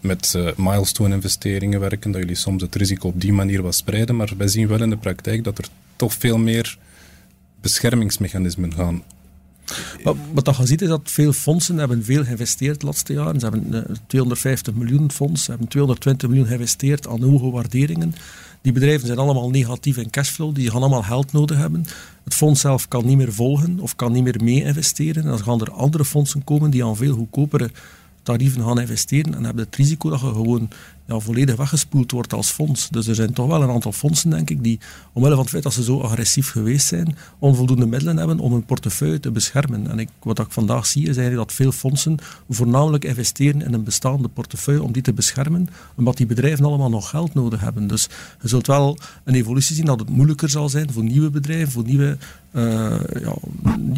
met 0.00 0.34
uh, 0.36 0.50
milestone-investeringen 0.56 1.80
werken, 1.80 2.10
dat 2.10 2.20
jullie 2.20 2.36
soms 2.36 2.62
het 2.62 2.74
risico 2.74 3.08
op 3.08 3.20
die 3.20 3.32
manier 3.32 3.62
wat 3.62 3.74
spreiden, 3.74 4.16
maar 4.16 4.32
wij 4.36 4.48
zien 4.48 4.68
wel 4.68 4.82
in 4.82 4.90
de 4.90 4.96
praktijk 4.96 5.44
dat 5.44 5.58
er 5.58 5.68
toch 5.96 6.12
veel 6.12 6.38
meer 6.38 6.78
beschermingsmechanismen 7.60 8.74
gaan 8.74 9.02
wat, 10.02 10.16
wat 10.32 10.56
je 10.56 10.66
ziet 10.66 10.82
is 10.82 10.88
dat 10.88 11.00
veel 11.04 11.32
fondsen 11.32 11.76
hebben 11.76 12.04
veel 12.04 12.24
geïnvesteerd 12.24 12.80
de 12.80 12.86
laatste 12.86 13.12
jaren. 13.12 13.40
Ze 13.40 13.46
hebben 13.46 13.86
250 14.06 14.72
eh, 14.72 14.78
miljoen 14.78 15.10
fonds, 15.12 15.44
ze 15.44 15.50
hebben 15.50 15.68
220 15.68 16.28
miljoen 16.28 16.46
geïnvesteerd 16.46 17.08
aan 17.08 17.22
hoge 17.22 17.50
waarderingen. 17.50 18.14
Die 18.62 18.72
bedrijven 18.72 19.06
zijn 19.06 19.18
allemaal 19.18 19.50
negatief 19.50 19.96
in 19.96 20.10
cashflow, 20.10 20.54
die 20.54 20.70
gaan 20.70 20.80
allemaal 20.80 21.02
geld 21.02 21.32
nodig 21.32 21.56
hebben. 21.56 21.86
Het 22.24 22.34
fonds 22.34 22.60
zelf 22.60 22.88
kan 22.88 23.06
niet 23.06 23.16
meer 23.16 23.32
volgen 23.32 23.80
of 23.80 23.96
kan 23.96 24.12
niet 24.12 24.24
meer 24.24 24.40
mee 24.42 24.64
investeren. 24.64 25.22
En 25.22 25.28
dan 25.28 25.42
gaan 25.42 25.60
er 25.60 25.70
andere 25.70 26.04
fondsen 26.04 26.44
komen 26.44 26.70
die 26.70 26.84
aan 26.84 26.96
veel 26.96 27.14
goedkopere 27.14 27.70
tarieven 28.22 28.62
gaan 28.62 28.80
investeren 28.80 29.34
en 29.34 29.44
hebben 29.44 29.64
het 29.64 29.76
risico 29.76 30.10
dat 30.10 30.20
je 30.20 30.26
gewoon 30.26 30.68
volledig 31.18 31.56
weggespoeld 31.56 32.10
wordt 32.10 32.32
als 32.32 32.50
fonds. 32.50 32.88
Dus 32.88 33.06
er 33.06 33.14
zijn 33.14 33.32
toch 33.32 33.46
wel 33.46 33.62
een 33.62 33.70
aantal 33.70 33.92
fondsen, 33.92 34.30
denk 34.30 34.50
ik, 34.50 34.62
die 34.62 34.78
omwille 35.12 35.34
van 35.34 35.42
het 35.42 35.52
feit 35.52 35.62
dat 35.62 35.72
ze 35.72 35.82
zo 35.82 36.00
agressief 36.00 36.50
geweest 36.50 36.86
zijn, 36.86 37.16
onvoldoende 37.38 37.86
middelen 37.86 38.16
hebben 38.16 38.38
om 38.38 38.52
hun 38.52 38.64
portefeuille 38.64 39.20
te 39.20 39.30
beschermen. 39.30 39.90
En 39.90 39.98
ik, 39.98 40.08
wat 40.22 40.38
ik 40.38 40.50
vandaag 40.50 40.86
zie, 40.86 41.08
is 41.08 41.16
eigenlijk 41.16 41.48
dat 41.48 41.56
veel 41.56 41.72
fondsen 41.72 42.18
voornamelijk 42.48 43.04
investeren 43.04 43.62
in 43.62 43.72
een 43.72 43.84
bestaande 43.84 44.28
portefeuille 44.28 44.82
om 44.82 44.92
die 44.92 45.02
te 45.02 45.12
beschermen, 45.12 45.68
omdat 45.94 46.16
die 46.16 46.26
bedrijven 46.26 46.64
allemaal 46.64 46.90
nog 46.90 47.08
geld 47.08 47.34
nodig 47.34 47.60
hebben. 47.60 47.86
Dus 47.86 48.08
je 48.42 48.48
zult 48.48 48.66
wel 48.66 48.98
een 49.24 49.34
evolutie 49.34 49.76
zien 49.76 49.84
dat 49.84 50.00
het 50.00 50.08
moeilijker 50.08 50.48
zal 50.48 50.68
zijn 50.68 50.92
voor 50.92 51.04
nieuwe 51.04 51.30
bedrijven, 51.30 51.72
voor 51.72 51.84
nieuwe, 51.84 52.18
uh, 52.52 52.62
ja, 53.20 53.34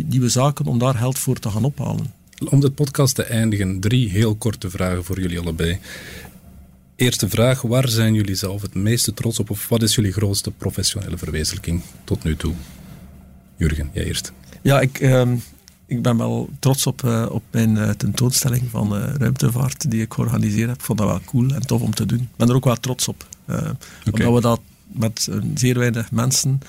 nieuwe 0.08 0.28
zaken, 0.28 0.66
om 0.66 0.78
daar 0.78 0.94
geld 0.94 1.18
voor 1.18 1.38
te 1.38 1.50
gaan 1.50 1.64
ophalen. 1.64 2.21
Om 2.50 2.60
de 2.60 2.70
podcast 2.70 3.14
te 3.14 3.22
eindigen, 3.22 3.80
drie 3.80 4.08
heel 4.08 4.34
korte 4.34 4.70
vragen 4.70 5.04
voor 5.04 5.20
jullie 5.20 5.40
allebei. 5.40 5.78
Eerste 6.96 7.28
vraag, 7.28 7.62
waar 7.62 7.88
zijn 7.88 8.14
jullie 8.14 8.34
zelf 8.34 8.62
het 8.62 8.74
meeste 8.74 9.14
trots 9.14 9.38
op 9.38 9.50
of 9.50 9.68
wat 9.68 9.82
is 9.82 9.94
jullie 9.94 10.12
grootste 10.12 10.50
professionele 10.50 11.18
verwezenlijking 11.18 11.82
tot 12.04 12.24
nu 12.24 12.36
toe? 12.36 12.54
Jurgen, 13.56 13.90
jij 13.92 14.04
eerst. 14.04 14.32
Ja, 14.62 14.80
ik, 14.80 15.00
uh, 15.00 15.32
ik 15.86 16.02
ben 16.02 16.16
wel 16.16 16.48
trots 16.58 16.86
op, 16.86 17.02
uh, 17.04 17.26
op 17.30 17.42
mijn 17.50 17.76
uh, 17.76 17.90
tentoonstelling 17.90 18.62
van 18.70 18.96
uh, 18.96 19.14
ruimtevaart 19.14 19.90
die 19.90 20.02
ik 20.02 20.12
georganiseerd 20.12 20.68
heb. 20.68 20.78
Ik 20.78 20.84
vond 20.84 20.98
dat 20.98 21.08
wel 21.08 21.20
cool 21.24 21.50
en 21.50 21.66
tof 21.66 21.80
om 21.80 21.94
te 21.94 22.06
doen. 22.06 22.20
Ik 22.20 22.36
ben 22.36 22.48
er 22.48 22.54
ook 22.54 22.64
wel 22.64 22.76
trots 22.76 23.08
op. 23.08 23.26
Okay. 23.46 23.76
Omdat 24.12 24.34
we 24.34 24.40
dat 24.40 24.60
met 24.86 25.28
zeer 25.54 25.78
weinig 25.78 26.10
mensen, 26.10 26.60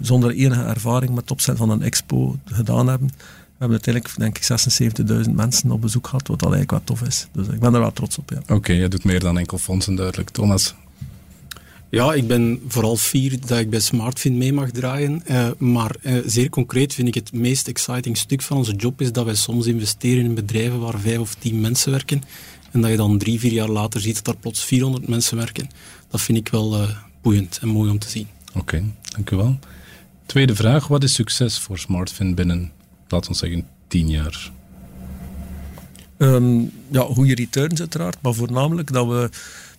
zonder 0.00 0.30
enige 0.30 0.62
ervaring 0.62 1.10
met 1.10 1.20
het 1.20 1.30
opzetten 1.30 1.66
van 1.66 1.74
een 1.74 1.82
expo 1.82 2.38
gedaan 2.44 2.88
hebben. 2.88 3.10
We 3.58 3.64
hebben 3.64 3.80
uiteindelijk, 3.84 4.18
denk 4.18 4.38
ik, 4.38 5.26
76.000 5.26 5.34
mensen 5.34 5.70
op 5.70 5.80
bezoek 5.80 6.06
gehad, 6.06 6.28
wat 6.28 6.38
dat 6.38 6.52
eigenlijk 6.52 6.86
wat 6.86 6.98
tof 6.98 7.08
is. 7.08 7.26
Dus 7.32 7.46
ik 7.46 7.60
ben 7.60 7.74
er 7.74 7.80
wel 7.80 7.92
trots 7.92 8.18
op. 8.18 8.30
Ja. 8.30 8.38
Oké, 8.38 8.52
okay, 8.52 8.76
je 8.76 8.88
doet 8.88 9.04
meer 9.04 9.20
dan 9.20 9.38
enkel 9.38 9.58
fondsen, 9.58 9.94
duidelijk. 9.94 10.30
Thomas? 10.30 10.74
Ja, 11.90 12.12
ik 12.12 12.26
ben 12.26 12.60
vooral 12.68 12.96
fier 12.96 13.40
dat 13.46 13.58
ik 13.58 13.70
bij 13.70 13.80
SmartFin 13.80 14.38
mee 14.38 14.52
mag 14.52 14.70
draaien. 14.70 15.22
Uh, 15.30 15.48
maar 15.58 15.96
uh, 16.02 16.18
zeer 16.26 16.48
concreet 16.48 16.94
vind 16.94 17.08
ik 17.08 17.14
het 17.14 17.32
meest 17.32 17.68
exciting 17.68 18.16
stuk 18.16 18.42
van 18.42 18.56
onze 18.56 18.74
job 18.74 19.00
is 19.00 19.12
dat 19.12 19.24
wij 19.24 19.34
soms 19.34 19.66
investeren 19.66 20.24
in 20.24 20.34
bedrijven 20.34 20.80
waar 20.80 20.98
vijf 20.98 21.18
of 21.18 21.34
tien 21.34 21.60
mensen 21.60 21.90
werken. 21.90 22.22
En 22.72 22.80
dat 22.80 22.90
je 22.90 22.96
dan 22.96 23.18
drie, 23.18 23.40
vier 23.40 23.52
jaar 23.52 23.68
later 23.68 24.00
ziet 24.00 24.14
dat 24.14 24.24
daar 24.24 24.36
plots 24.36 24.64
400 24.64 25.08
mensen 25.08 25.36
werken. 25.36 25.68
Dat 26.08 26.20
vind 26.20 26.38
ik 26.38 26.48
wel 26.48 26.82
uh, 26.82 26.88
boeiend 27.22 27.58
en 27.62 27.68
mooi 27.68 27.90
om 27.90 27.98
te 27.98 28.08
zien. 28.08 28.26
Oké, 28.48 28.58
okay, 28.58 28.84
dank 29.14 29.30
u 29.30 29.36
wel. 29.36 29.58
Tweede 30.26 30.54
vraag, 30.54 30.86
wat 30.86 31.02
is 31.02 31.14
succes 31.14 31.58
voor 31.58 31.78
SmartFin 31.78 32.34
binnen 32.34 32.72
laten 33.08 33.30
we 33.30 33.36
zeggen, 33.36 33.66
tien 33.88 34.08
jaar? 34.08 34.50
Um, 36.18 36.70
ja, 36.90 37.02
goede 37.02 37.34
returns 37.34 37.80
uiteraard, 37.80 38.16
maar 38.22 38.34
voornamelijk 38.34 38.92
dat 38.92 39.06
we 39.06 39.30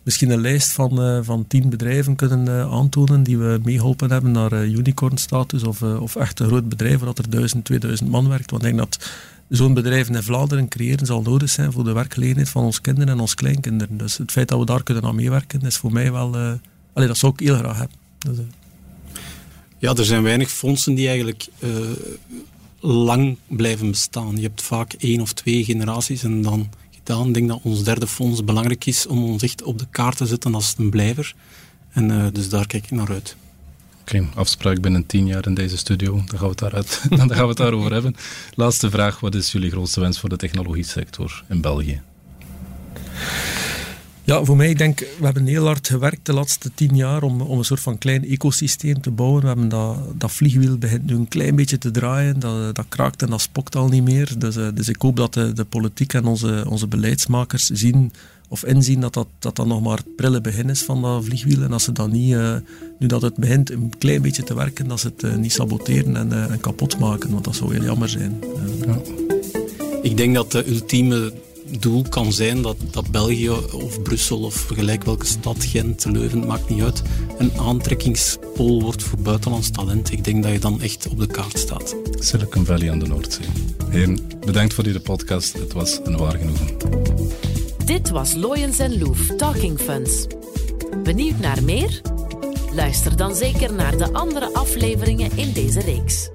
misschien 0.03 0.29
een 0.29 0.41
lijst 0.41 0.71
van, 0.71 1.03
uh, 1.03 1.19
van 1.21 1.47
tien 1.47 1.69
bedrijven 1.69 2.15
kunnen 2.15 2.45
uh, 2.45 2.71
aantonen 2.73 3.23
die 3.23 3.37
we 3.37 3.59
meegeholpen 3.63 4.11
hebben 4.11 4.31
naar 4.31 4.53
uh, 4.53 4.75
unicorn-status 4.75 5.63
of, 5.63 5.81
of 5.81 6.15
echt 6.15 6.39
een 6.39 6.47
groot 6.47 6.69
bedrijf 6.69 6.99
waar 6.99 7.13
er 7.13 7.29
1000, 7.29 7.65
2000 7.65 8.09
man 8.09 8.29
werkt. 8.29 8.51
Want 8.51 8.63
ik 8.63 8.69
denk 8.69 8.91
dat 8.91 9.09
zo'n 9.49 9.73
bedrijf 9.73 10.09
in 10.09 10.23
Vlaanderen 10.23 10.67
creëren 10.67 11.05
zal 11.05 11.21
nodig 11.21 11.49
zijn 11.49 11.71
voor 11.71 11.83
de 11.83 11.93
werkgelegenheid 11.93 12.49
van 12.49 12.63
ons 12.63 12.81
kinderen 12.81 13.13
en 13.13 13.19
ons 13.19 13.35
kleinkinderen. 13.35 13.97
Dus 13.97 14.17
het 14.17 14.31
feit 14.31 14.47
dat 14.47 14.59
we 14.59 14.65
daar 14.65 14.83
kunnen 14.83 15.03
aan 15.03 15.15
meewerken 15.15 15.61
is 15.61 15.77
voor 15.77 15.91
mij 15.91 16.11
wel... 16.11 16.35
Allee, 16.93 17.07
dat 17.07 17.17
zou 17.17 17.33
ik 17.35 17.39
heel 17.39 17.57
graag 17.57 17.77
hebben. 17.77 17.97
Dus, 18.19 18.37
ja, 19.77 19.93
er 19.93 20.05
zijn 20.05 20.23
weinig 20.23 20.49
fondsen 20.49 20.95
die 20.95 21.07
eigenlijk 21.07 21.47
lang 22.79 23.37
blijven 23.47 23.89
bestaan. 23.89 24.35
Je 24.35 24.41
hebt 24.41 24.61
vaak 24.61 24.93
één 24.93 25.21
of 25.21 25.33
twee 25.33 25.63
generaties 25.63 26.23
en 26.23 26.41
dan 26.41 26.69
gedaan. 26.91 27.27
Ik 27.27 27.33
denk 27.33 27.47
dat 27.47 27.59
ons 27.63 27.83
derde 27.83 28.07
fonds 28.07 28.43
belangrijk 28.43 28.85
is 28.85 29.07
om 29.07 29.23
ons 29.23 29.43
echt 29.43 29.63
op 29.63 29.79
de 29.79 29.87
kaart 29.91 30.17
te 30.17 30.25
zetten 30.25 30.55
als 30.55 30.75
een 30.77 30.89
blijver. 30.89 31.35
En 31.89 32.09
uh, 32.09 32.25
dus 32.31 32.49
daar 32.49 32.67
kijk 32.67 32.83
ik 32.83 32.91
naar 32.91 33.09
uit. 33.09 33.35
Oké, 34.01 34.27
afspraak 34.35 34.81
binnen 34.81 35.05
tien 35.05 35.27
jaar 35.27 35.45
in 35.45 35.53
deze 35.53 35.77
studio. 35.77 36.23
Dan 36.25 36.39
gaan 36.39 36.49
we 36.71 36.77
het, 36.77 37.01
dan 37.09 37.29
gaan 37.29 37.41
we 37.41 37.47
het 37.47 37.57
daarover 37.57 37.93
hebben. 37.93 38.15
Laatste 38.55 38.89
vraag. 38.89 39.19
Wat 39.19 39.35
is 39.35 39.51
jullie 39.51 39.71
grootste 39.71 39.99
wens 39.99 40.19
voor 40.19 40.29
de 40.29 40.37
technologie 40.37 40.83
sector 40.83 41.43
in 41.49 41.61
België? 41.61 42.01
Ja, 44.27 44.43
voor 44.43 44.55
mij, 44.55 44.69
ik 44.69 44.77
denk, 44.77 44.99
we 44.99 45.25
hebben 45.25 45.45
heel 45.45 45.65
hard 45.65 45.87
gewerkt 45.87 46.25
de 46.25 46.33
laatste 46.33 46.71
tien 46.75 46.95
jaar 46.95 47.23
om, 47.23 47.41
om 47.41 47.57
een 47.57 47.65
soort 47.65 47.79
van 47.79 47.97
klein 47.97 48.27
ecosysteem 48.27 49.01
te 49.01 49.11
bouwen. 49.11 49.41
We 49.41 49.47
hebben 49.47 49.69
dat, 49.69 49.97
dat 50.13 50.31
vliegwiel 50.31 50.77
begint 50.77 51.05
nu 51.05 51.15
een 51.15 51.27
klein 51.27 51.55
beetje 51.55 51.77
te 51.77 51.91
draaien. 51.91 52.39
Dat, 52.39 52.75
dat 52.75 52.85
kraakt 52.89 53.21
en 53.21 53.29
dat 53.29 53.41
spokt 53.41 53.75
al 53.75 53.87
niet 53.87 54.03
meer. 54.03 54.33
Dus, 54.37 54.57
uh, 54.57 54.67
dus 54.73 54.89
ik 54.89 55.01
hoop 55.01 55.15
dat 55.15 55.33
de, 55.33 55.53
de 55.53 55.65
politiek 55.65 56.13
en 56.13 56.25
onze, 56.25 56.65
onze 56.69 56.87
beleidsmakers 56.87 57.65
zien 57.65 58.11
of 58.47 58.65
inzien 58.65 58.99
dat 58.99 59.13
dat, 59.13 59.27
dat, 59.39 59.55
dat 59.55 59.65
nog 59.65 59.81
maar 59.81 59.97
het 59.97 60.15
prille 60.15 60.41
begin 60.41 60.69
is 60.69 60.83
van 60.83 61.01
dat 61.01 61.25
vliegwiel. 61.25 61.61
En 61.63 61.73
als 61.73 61.83
ze 61.83 61.91
dat 61.91 62.11
niet, 62.11 62.33
uh, 62.33 62.55
nu 62.99 63.07
dat 63.07 63.21
het 63.21 63.35
begint 63.35 63.71
een 63.71 63.93
klein 63.97 64.21
beetje 64.21 64.43
te 64.43 64.55
werken, 64.55 64.87
dat 64.87 64.99
ze 64.99 65.07
het 65.07 65.23
uh, 65.23 65.35
niet 65.35 65.53
saboteren 65.53 66.15
en, 66.15 66.49
en 66.51 66.59
kapot 66.59 66.99
maken. 66.99 67.31
Want 67.31 67.43
dat 67.43 67.55
zou 67.55 67.73
heel 67.73 67.83
jammer 67.83 68.09
zijn. 68.09 68.39
Ja. 68.85 68.99
Ik 70.01 70.17
denk 70.17 70.35
dat 70.35 70.51
de 70.51 70.69
ultieme 70.69 71.33
doel 71.79 72.05
kan 72.09 72.33
zijn 72.33 72.61
dat, 72.61 72.77
dat 72.91 73.11
België 73.11 73.49
of 73.49 74.01
Brussel 74.01 74.39
of 74.39 74.65
gelijk 74.65 75.03
welke 75.03 75.25
stad, 75.25 75.63
Gent, 75.63 76.05
Leuven, 76.05 76.45
maakt 76.45 76.69
niet 76.69 76.81
uit, 76.81 77.01
een 77.37 77.51
aantrekkingspool 77.57 78.81
wordt 78.81 79.03
voor 79.03 79.19
buitenlands 79.19 79.69
talent. 79.69 80.11
Ik 80.11 80.23
denk 80.23 80.43
dat 80.43 80.51
je 80.51 80.59
dan 80.59 80.81
echt 80.81 81.07
op 81.07 81.19
de 81.19 81.27
kaart 81.27 81.59
staat. 81.59 81.95
Silicon 82.19 82.65
Valley 82.65 82.91
aan 82.91 82.99
de 82.99 83.07
Noordzee. 83.07 83.45
Heren, 83.89 84.19
bedankt 84.45 84.73
voor 84.73 84.83
deze 84.83 84.99
podcast. 84.99 85.53
Het 85.53 85.73
was 85.73 85.99
een 86.03 86.17
waar 86.17 86.37
genoegen. 86.37 86.67
Dit 87.85 88.09
was 88.09 88.33
Loyens 88.33 88.77
Loef 88.77 89.35
Talking 89.35 89.79
Funds. 89.79 90.25
Benieuwd 91.03 91.39
naar 91.39 91.63
meer? 91.63 92.01
Luister 92.73 93.17
dan 93.17 93.35
zeker 93.35 93.73
naar 93.73 93.97
de 93.97 94.13
andere 94.13 94.53
afleveringen 94.53 95.31
in 95.35 95.51
deze 95.51 95.79
reeks. 95.79 96.29